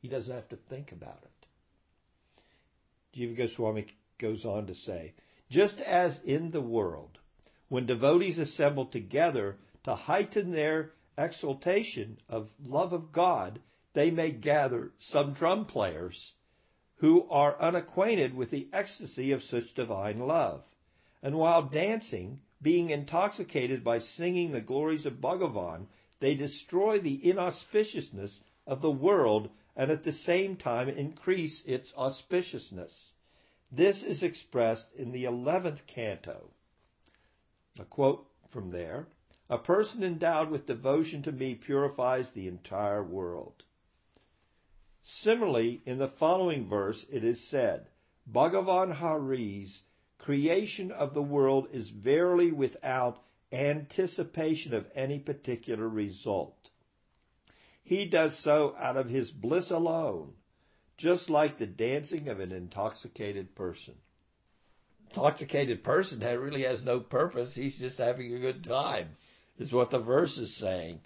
He 0.02 0.08
doesn't 0.08 0.34
have 0.34 0.50
to 0.50 0.56
think 0.56 0.91
about 0.91 1.24
it. 1.24 1.47
Jiva 3.17 3.36
Goswami 3.36 3.88
goes 4.17 4.45
on 4.45 4.67
to 4.67 4.76
say, 4.76 5.13
just 5.50 5.82
as 5.82 6.19
in 6.24 6.52
the 6.52 6.62
world, 6.62 7.19
when 7.67 7.86
devotees 7.86 8.39
assemble 8.39 8.86
together 8.86 9.58
to 9.84 9.95
heighten 9.95 10.52
their 10.52 10.93
exaltation 11.17 12.17
of 12.30 12.50
love 12.63 12.93
of 12.93 13.12
God, 13.12 13.60
they 13.93 14.12
may 14.12 14.32
gather 14.32 14.91
some 14.97 15.34
drum 15.34 15.65
players 15.65 16.34
who 16.95 17.28
are 17.30 17.60
unacquainted 17.60 18.34
with 18.34 18.52
the 18.52 18.69
ecstasy 18.71 19.32
of 19.32 19.43
such 19.43 19.74
divine 19.74 20.19
love. 20.19 20.63
And 21.21 21.36
while 21.36 21.63
dancing, 21.63 22.39
being 22.62 22.91
intoxicated 22.91 23.84
by 23.84 24.00
singing 24.00 24.52
the 24.52 24.62
glories 24.62 25.06
of 25.06 25.19
Bhagavan, 25.19 25.88
they 26.19 26.36
destroy 26.36 27.00
the 27.00 27.17
inauspiciousness 27.17 28.39
of 28.67 28.82
the 28.82 28.91
world 28.91 29.50
and 29.76 29.89
at 29.89 30.04
the 30.04 30.12
same 30.12 30.56
time 30.56 30.89
increase 30.89 31.63
its 31.65 31.91
auspiciousness. 31.93 33.12
This 33.71 34.04
is 34.04 34.21
expressed 34.21 34.93
in 34.93 35.12
the 35.12 35.24
11th 35.24 35.86
canto. 35.88 36.50
A 37.80 37.86
quote 37.86 38.28
from 38.50 38.69
there 38.71 39.08
A 39.50 39.58
person 39.58 40.04
endowed 40.04 40.50
with 40.50 40.65
devotion 40.65 41.24
to 41.24 41.32
me 41.32 41.56
purifies 41.56 42.32
the 42.32 42.47
entire 42.47 43.04
world. 43.04 43.63
Similarly, 45.02 45.82
in 45.86 45.97
the 45.97 46.08
following 46.08 46.67
verse, 46.67 47.06
it 47.10 47.24
is 47.24 47.41
said, 47.41 47.88
Bhagavan 48.32 48.93
Hari's 48.93 49.84
creation 50.19 50.91
of 50.91 51.15
the 51.15 51.24
world 51.24 51.67
is 51.71 51.89
verily 51.89 52.52
without 52.52 53.24
anticipation 53.52 54.76
of 54.76 54.91
any 54.93 55.17
particular 55.17 55.89
result. 55.89 56.61
He 57.91 58.06
does 58.06 58.39
so 58.39 58.73
out 58.80 58.95
of 58.95 59.10
his 59.10 59.32
bliss 59.32 59.69
alone, 59.69 60.32
just 60.95 61.30
like 61.30 61.58
the 61.58 61.67
dancing 61.67 62.30
of 62.30 62.39
an 62.39 62.54
intoxicated 62.54 63.54
person. 63.54 63.95
Intoxicated 65.10 65.84
person 65.84 66.19
that 66.19 66.39
really 66.39 66.63
has 66.63 66.86
no 66.86 67.01
purpose. 67.01 67.54
He's 67.54 67.77
just 67.77 67.97
having 67.97 68.34
a 68.34 68.39
good 68.39 68.63
time, 68.63 69.17
is 69.60 69.73
what 69.73 69.89
the 69.89 69.99
verse 69.99 70.38
is 70.38 70.56
saying. 70.56 71.01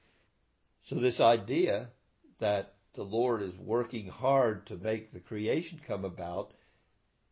So 0.84 0.94
this 0.98 1.20
idea 1.20 1.90
that 2.38 2.76
the 2.94 3.04
Lord 3.04 3.42
is 3.42 3.58
working 3.58 4.08
hard 4.08 4.68
to 4.68 4.78
make 4.78 5.12
the 5.12 5.20
creation 5.20 5.82
come 5.88 6.06
about, 6.06 6.54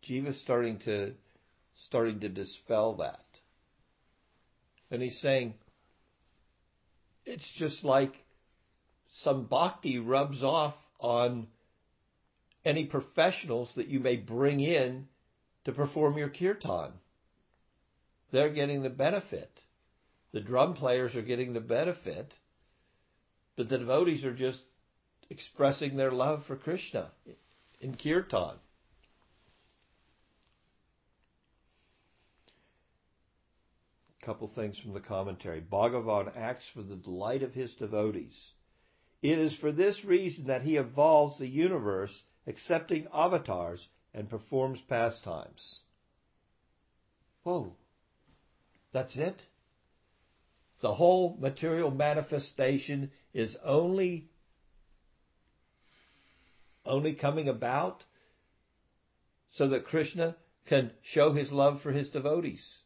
Jiva's 0.02 0.42
starting 0.42 0.80
to 0.80 1.13
starting 1.76 2.22
to 2.22 2.30
dispel 2.30 2.96
that. 2.96 3.24
And 4.89 5.00
he's 5.00 5.20
saying 5.20 5.54
it's 7.24 7.52
just 7.52 7.84
like 7.84 8.26
some 9.13 9.43
bhakti 9.45 9.99
rubs 9.99 10.43
off 10.43 10.76
on 10.99 11.47
any 12.65 12.86
professionals 12.86 13.76
that 13.76 13.88
you 13.88 13.99
may 13.99 14.15
bring 14.15 14.60
in 14.60 15.08
to 15.65 15.71
perform 15.71 16.17
your 16.17 16.30
kirtan. 16.30 16.91
They're 18.32 18.49
getting 18.49 18.82
the 18.82 18.89
benefit. 18.89 19.62
The 20.32 20.41
drum 20.41 20.73
players 20.73 21.15
are 21.15 21.21
getting 21.21 21.54
the 21.54 21.62
benefit, 21.62 22.34
but 23.56 23.69
the 23.69 23.78
devotees 23.78 24.26
are 24.26 24.34
just 24.34 24.63
expressing 25.30 25.95
their 25.95 26.12
love 26.12 26.43
for 26.45 26.56
Krishna 26.56 27.12
in 27.80 27.95
kirtan. 27.95 28.56
A 34.21 34.26
couple 34.26 34.47
things 34.47 34.80
from 34.80 34.93
the 34.93 34.99
commentary. 34.99 35.62
Bhagavan 35.62 36.36
acts 36.36 36.65
for 36.65 36.82
the 36.82 36.95
delight 36.95 37.43
of 37.43 37.54
his 37.54 37.76
devotees. 37.76 38.54
It 39.24 39.40
is 39.40 39.56
for 39.56 39.72
this 39.72 40.04
reason 40.04 40.48
that 40.48 40.64
he 40.64 40.76
evolves 40.76 41.38
the 41.38 41.48
universe, 41.48 42.24
accepting 42.46 43.08
avatars 43.14 43.88
and 44.14 44.30
performs 44.30 44.82
pastimes. 44.82 45.80
Whoa. 47.44 47.74
That's 48.92 49.16
it? 49.16 49.48
The 50.82 50.94
whole 50.96 51.38
material 51.40 51.90
manifestation 51.90 53.12
is 53.34 53.58
only 53.64 54.28
only 56.86 57.14
coming 57.14 57.48
about 57.48 58.04
so 59.52 59.70
that 59.70 59.86
Krishna 59.86 60.36
can 60.66 60.92
show 61.02 61.32
his 61.32 61.54
love 61.54 61.82
for 61.82 61.94
his 61.94 62.10
devotees. 62.10 62.80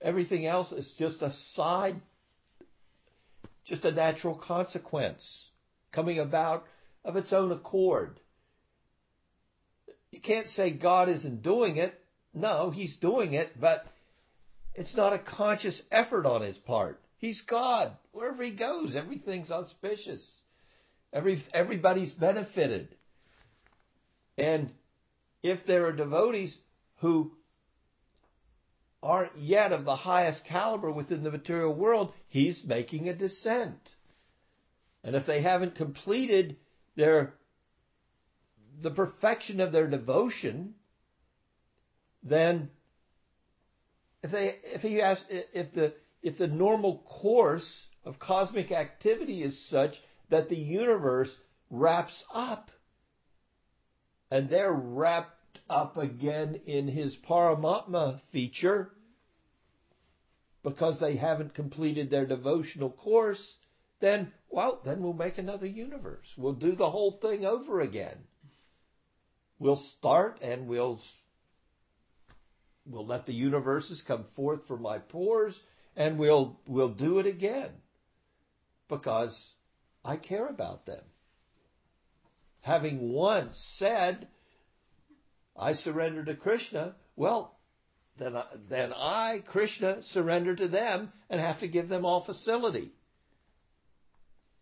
Everything 0.00 0.46
else 0.46 0.72
is 0.72 0.92
just 0.92 1.20
a 1.20 1.30
side 1.30 2.00
just 3.68 3.84
a 3.84 3.92
natural 3.92 4.34
consequence 4.34 5.50
coming 5.92 6.18
about 6.18 6.66
of 7.04 7.16
its 7.16 7.32
own 7.32 7.52
accord. 7.52 8.18
You 10.10 10.20
can't 10.20 10.48
say 10.48 10.70
God 10.70 11.10
isn't 11.10 11.42
doing 11.42 11.76
it. 11.76 12.02
No, 12.32 12.70
He's 12.70 12.96
doing 12.96 13.34
it, 13.34 13.60
but 13.60 13.86
it's 14.74 14.96
not 14.96 15.12
a 15.12 15.18
conscious 15.18 15.82
effort 15.90 16.24
on 16.24 16.40
His 16.40 16.56
part. 16.56 17.00
He's 17.18 17.42
God. 17.42 17.92
Wherever 18.12 18.42
He 18.42 18.52
goes, 18.52 18.96
everything's 18.96 19.50
auspicious. 19.50 20.40
Every, 21.12 21.42
everybody's 21.52 22.12
benefited. 22.12 22.88
And 24.38 24.70
if 25.42 25.66
there 25.66 25.86
are 25.86 25.92
devotees 25.92 26.56
who 27.00 27.32
aren't 29.02 29.36
yet 29.38 29.72
of 29.72 29.84
the 29.84 29.96
highest 29.96 30.44
caliber 30.44 30.90
within 30.90 31.22
the 31.22 31.30
material 31.30 31.72
world, 31.72 32.12
he's 32.28 32.64
making 32.64 33.08
a 33.08 33.14
descent. 33.14 33.94
And 35.04 35.14
if 35.14 35.26
they 35.26 35.40
haven't 35.40 35.74
completed 35.74 36.56
their 36.96 37.34
the 38.80 38.90
perfection 38.90 39.60
of 39.60 39.72
their 39.72 39.86
devotion, 39.86 40.74
then 42.22 42.70
if 44.22 44.30
they 44.30 44.56
if 44.64 44.82
he 44.82 44.96
has 44.96 45.24
if 45.30 45.72
the 45.72 45.94
if 46.22 46.38
the 46.38 46.48
normal 46.48 46.98
course 46.98 47.86
of 48.04 48.18
cosmic 48.18 48.72
activity 48.72 49.42
is 49.42 49.58
such 49.58 50.02
that 50.28 50.48
the 50.48 50.56
universe 50.56 51.38
wraps 51.70 52.24
up 52.34 52.70
and 54.30 54.48
they're 54.48 54.72
wrapped 54.72 55.37
up 55.68 55.96
again 55.96 56.60
in 56.66 56.88
his 56.88 57.16
Paramatma 57.16 58.20
feature 58.20 58.92
because 60.62 60.98
they 60.98 61.16
haven't 61.16 61.54
completed 61.54 62.10
their 62.10 62.26
devotional 62.26 62.90
course, 62.90 63.58
then, 64.00 64.32
well, 64.50 64.80
then 64.84 65.02
we'll 65.02 65.12
make 65.12 65.38
another 65.38 65.66
universe. 65.66 66.34
We'll 66.36 66.52
do 66.52 66.74
the 66.74 66.90
whole 66.90 67.12
thing 67.12 67.44
over 67.44 67.80
again. 67.80 68.18
We'll 69.58 69.76
start 69.76 70.38
and 70.40 70.68
we'll 70.68 71.00
we'll 72.86 73.06
let 73.06 73.26
the 73.26 73.34
universes 73.34 74.02
come 74.02 74.24
forth 74.24 74.66
from 74.66 74.82
my 74.82 74.98
pores 74.98 75.60
and 75.96 76.18
we'll 76.18 76.58
we'll 76.66 76.88
do 76.88 77.18
it 77.18 77.26
again 77.26 77.70
because 78.88 79.52
I 80.04 80.16
care 80.16 80.46
about 80.46 80.86
them. 80.86 81.02
Having 82.60 83.12
once 83.12 83.58
said 83.58 84.28
I 85.58 85.72
surrender 85.72 86.24
to 86.24 86.34
Krishna, 86.34 86.94
well, 87.16 87.58
then 88.16 88.36
I, 88.36 88.44
then 88.68 88.92
I, 88.92 89.42
Krishna, 89.46 90.02
surrender 90.02 90.54
to 90.54 90.68
them 90.68 91.12
and 91.28 91.40
have 91.40 91.60
to 91.60 91.68
give 91.68 91.88
them 91.88 92.04
all 92.04 92.20
facility. 92.20 92.92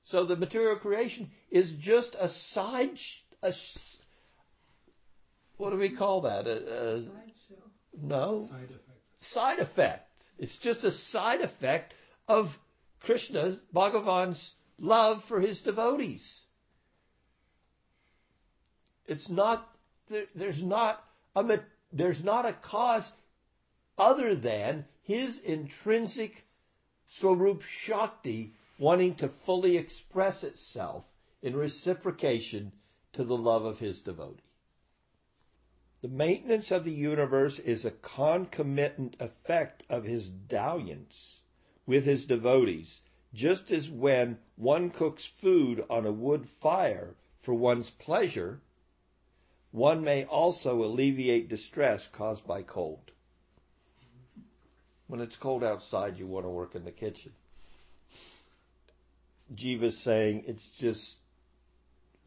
So 0.05 0.25
the 0.25 0.37
material 0.37 0.77
creation 0.77 1.31
is 1.51 1.73
just 1.73 2.17
a 2.19 2.29
side, 2.29 2.99
a, 3.43 3.53
what 5.57 5.71
do 5.71 5.77
we 5.77 5.91
call 5.91 6.23
that? 6.23 6.47
A, 6.47 6.97
a, 6.97 7.03
no. 8.01 8.41
Side 8.41 8.71
effect. 8.71 9.25
Side 9.25 9.59
effect. 9.59 10.23
It's 10.39 10.57
just 10.57 10.85
a 10.85 10.91
side 10.91 11.41
effect 11.41 11.95
of 12.29 12.59
Krishna, 13.01 13.59
Bhagavan's 13.73 14.55
love 14.79 15.25
for 15.25 15.41
his 15.41 15.61
devotees. 15.61 16.43
It's 19.07 19.29
not, 19.29 19.76
there, 20.09 20.27
there's 20.35 20.63
not 20.63 21.05
a, 21.35 21.61
there's 21.93 22.23
not 22.23 22.47
a 22.47 22.53
cause 22.53 23.13
other 23.99 24.35
than 24.35 24.85
his 25.03 25.39
intrinsic 25.39 26.45
Swarup 27.09 27.63
Shakti 27.63 28.53
wanting 28.79 29.15
to 29.17 29.29
fully 29.29 29.77
express 29.77 30.45
itself 30.45 31.05
in 31.43 31.57
reciprocation 31.57 32.73
to 33.13 33.25
the 33.25 33.37
love 33.37 33.65
of 33.65 33.79
his 33.79 34.01
devotee. 34.01 34.43
The 36.03 36.09
maintenance 36.09 36.71
of 36.71 36.85
the 36.85 36.93
universe 36.93 37.59
is 37.59 37.85
a 37.85 37.91
concomitant 37.91 39.17
effect 39.19 39.83
of 39.89 40.05
his 40.05 40.29
dalliance 40.29 41.41
with 41.87 42.05
his 42.05 42.27
devotees, 42.27 43.01
just 43.33 43.71
as 43.71 43.89
when 43.89 44.39
one 44.57 44.91
cooks 44.91 45.25
food 45.25 45.85
on 45.89 46.05
a 46.05 46.13
wood 46.13 46.49
fire 46.49 47.17
for 47.39 47.55
one's 47.55 47.91
pleasure, 47.91 48.61
one 49.77 50.03
may 50.03 50.25
also 50.25 50.83
alleviate 50.85 51.51
distress 51.51 52.07
caused 52.07 52.47
by 52.47 52.63
cold. 52.63 53.11
When 55.07 55.21
it's 55.21 55.37
cold 55.37 55.63
outside, 55.63 56.19
you 56.19 56.27
want 56.27 56.47
to 56.47 56.51
work 56.51 56.75
in 56.75 56.87
the 56.87 56.91
kitchen. 56.91 57.33
Jiva's 59.55 59.99
saying 59.99 60.45
it's 60.47 60.67
just, 60.69 61.19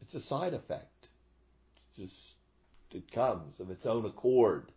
it's 0.00 0.14
a 0.14 0.20
side 0.20 0.54
effect. 0.54 1.08
It's 1.74 2.12
just, 2.12 2.34
it 2.92 3.10
comes 3.10 3.58
of 3.58 3.68
its 3.68 3.84
own 3.84 4.06
accord. 4.06 4.70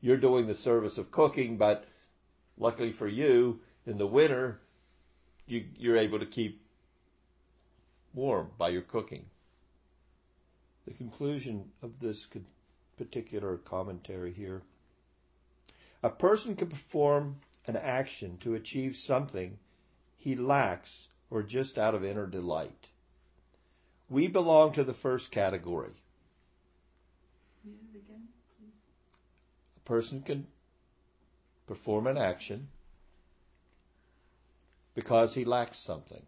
You're 0.00 0.16
doing 0.16 0.48
the 0.48 0.54
service 0.56 0.98
of 0.98 1.12
cooking, 1.12 1.58
but 1.58 1.84
luckily 2.58 2.90
for 2.90 3.06
you, 3.06 3.60
in 3.86 3.98
the 3.98 4.06
winter, 4.06 4.58
you, 5.46 5.64
you're 5.78 5.98
able 5.98 6.18
to 6.18 6.26
keep 6.26 6.60
warm 8.14 8.48
by 8.58 8.70
your 8.70 8.82
cooking. 8.82 9.26
The 10.86 10.92
conclusion 10.92 11.70
of 11.82 11.98
this 12.00 12.26
particular 12.96 13.56
commentary 13.56 14.32
here 14.32 14.62
a 16.02 16.10
person 16.10 16.54
can 16.54 16.68
perform 16.68 17.36
an 17.66 17.76
action 17.76 18.36
to 18.42 18.54
achieve 18.54 18.94
something 18.94 19.58
he 20.18 20.36
lacks 20.36 21.08
or 21.30 21.42
just 21.42 21.78
out 21.78 21.94
of 21.94 22.04
inner 22.04 22.26
delight. 22.26 22.88
We 24.10 24.28
belong 24.28 24.74
to 24.74 24.84
the 24.84 24.92
first 24.92 25.30
category. 25.30 25.94
A 27.66 27.70
person 29.86 30.20
can 30.20 30.46
perform 31.66 32.06
an 32.06 32.18
action 32.18 32.68
because 34.94 35.32
he 35.32 35.46
lacks 35.46 35.78
something. 35.78 36.22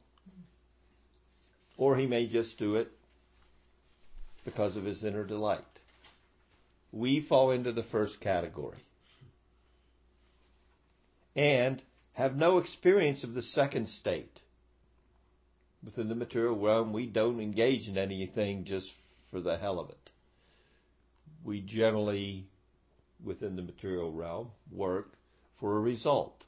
Or 1.77 1.97
he 1.97 2.07
may 2.07 2.27
just 2.27 2.59
do 2.59 2.77
it 2.77 2.91
because 4.47 4.77
of 4.77 4.85
his 4.85 5.05
inner 5.05 5.25
delight. 5.25 5.61
We 6.93 7.21
fall 7.21 7.51
into 7.51 7.73
the 7.73 7.83
first 7.83 8.21
category 8.21 8.79
and 11.35 11.83
have 12.15 12.37
no 12.37 12.57
experience 12.57 13.25
of 13.25 13.35
the 13.35 13.43
second 13.43 13.89
state. 13.89 14.41
Within 15.85 16.09
the 16.09 16.15
material 16.15 16.57
realm, 16.57 16.93
we 16.93 17.07
don't 17.07 17.41
engage 17.41 17.89
in 17.89 17.99
anything 17.99 18.65
just 18.65 18.93
for 19.31 19.41
the 19.41 19.59
hell 19.59 19.79
of 19.79 19.91
it. 19.91 20.11
We 21.45 21.61
generally, 21.61 22.47
within 23.23 23.57
the 23.57 23.63
material 23.63 24.13
realm, 24.13 24.53
work 24.71 25.13
for 25.59 25.77
a 25.77 25.81
result. 25.81 26.45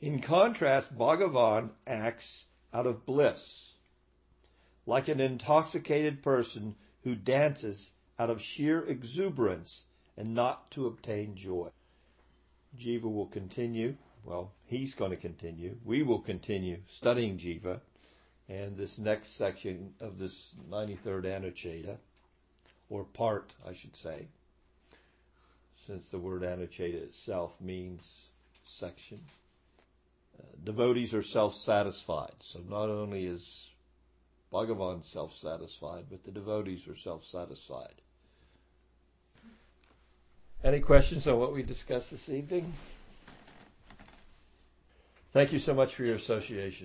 In 0.00 0.20
contrast, 0.20 0.96
Bhagavan 0.96 1.70
acts 1.86 2.46
out 2.72 2.86
of 2.86 3.04
bliss, 3.06 3.74
like 4.86 5.08
an 5.08 5.20
intoxicated 5.20 6.22
person 6.22 6.74
who 7.04 7.14
dances 7.14 7.92
out 8.18 8.30
of 8.30 8.40
sheer 8.40 8.84
exuberance 8.86 9.84
and 10.16 10.34
not 10.34 10.70
to 10.70 10.86
obtain 10.86 11.34
joy. 11.34 11.68
Jiva 12.78 13.02
will 13.02 13.26
continue. 13.26 13.96
Well, 14.24 14.52
he's 14.66 14.94
going 14.94 15.10
to 15.10 15.16
continue. 15.16 15.76
We 15.84 16.02
will 16.02 16.20
continue 16.20 16.78
studying 16.86 17.38
Jiva 17.38 17.80
and 18.48 18.76
this 18.76 18.98
next 18.98 19.36
section 19.36 19.94
of 20.00 20.18
this 20.18 20.54
93rd 20.70 21.24
Anuccheda, 21.24 21.96
or 22.90 23.04
part, 23.04 23.54
I 23.66 23.72
should 23.72 23.96
say, 23.96 24.26
since 25.86 26.08
the 26.08 26.18
word 26.18 26.42
Anuccheda 26.42 27.02
itself 27.02 27.52
means 27.60 28.28
section. 28.66 29.20
Devotees 30.64 31.12
are 31.14 31.22
self-satisfied. 31.22 32.34
So 32.40 32.60
not 32.68 32.88
only 32.88 33.26
is 33.26 33.68
Bhagavan 34.52 35.04
self-satisfied, 35.04 36.04
but 36.10 36.24
the 36.24 36.30
devotees 36.30 36.86
are 36.88 36.96
self-satisfied. 36.96 37.94
Any 40.62 40.80
questions 40.80 41.26
on 41.26 41.38
what 41.40 41.52
we 41.52 41.62
discussed 41.64 42.10
this 42.12 42.28
evening? 42.28 42.72
Thank 45.32 45.52
you 45.52 45.58
so 45.58 45.74
much 45.74 45.94
for 45.94 46.04
your 46.04 46.16
association. 46.16 46.80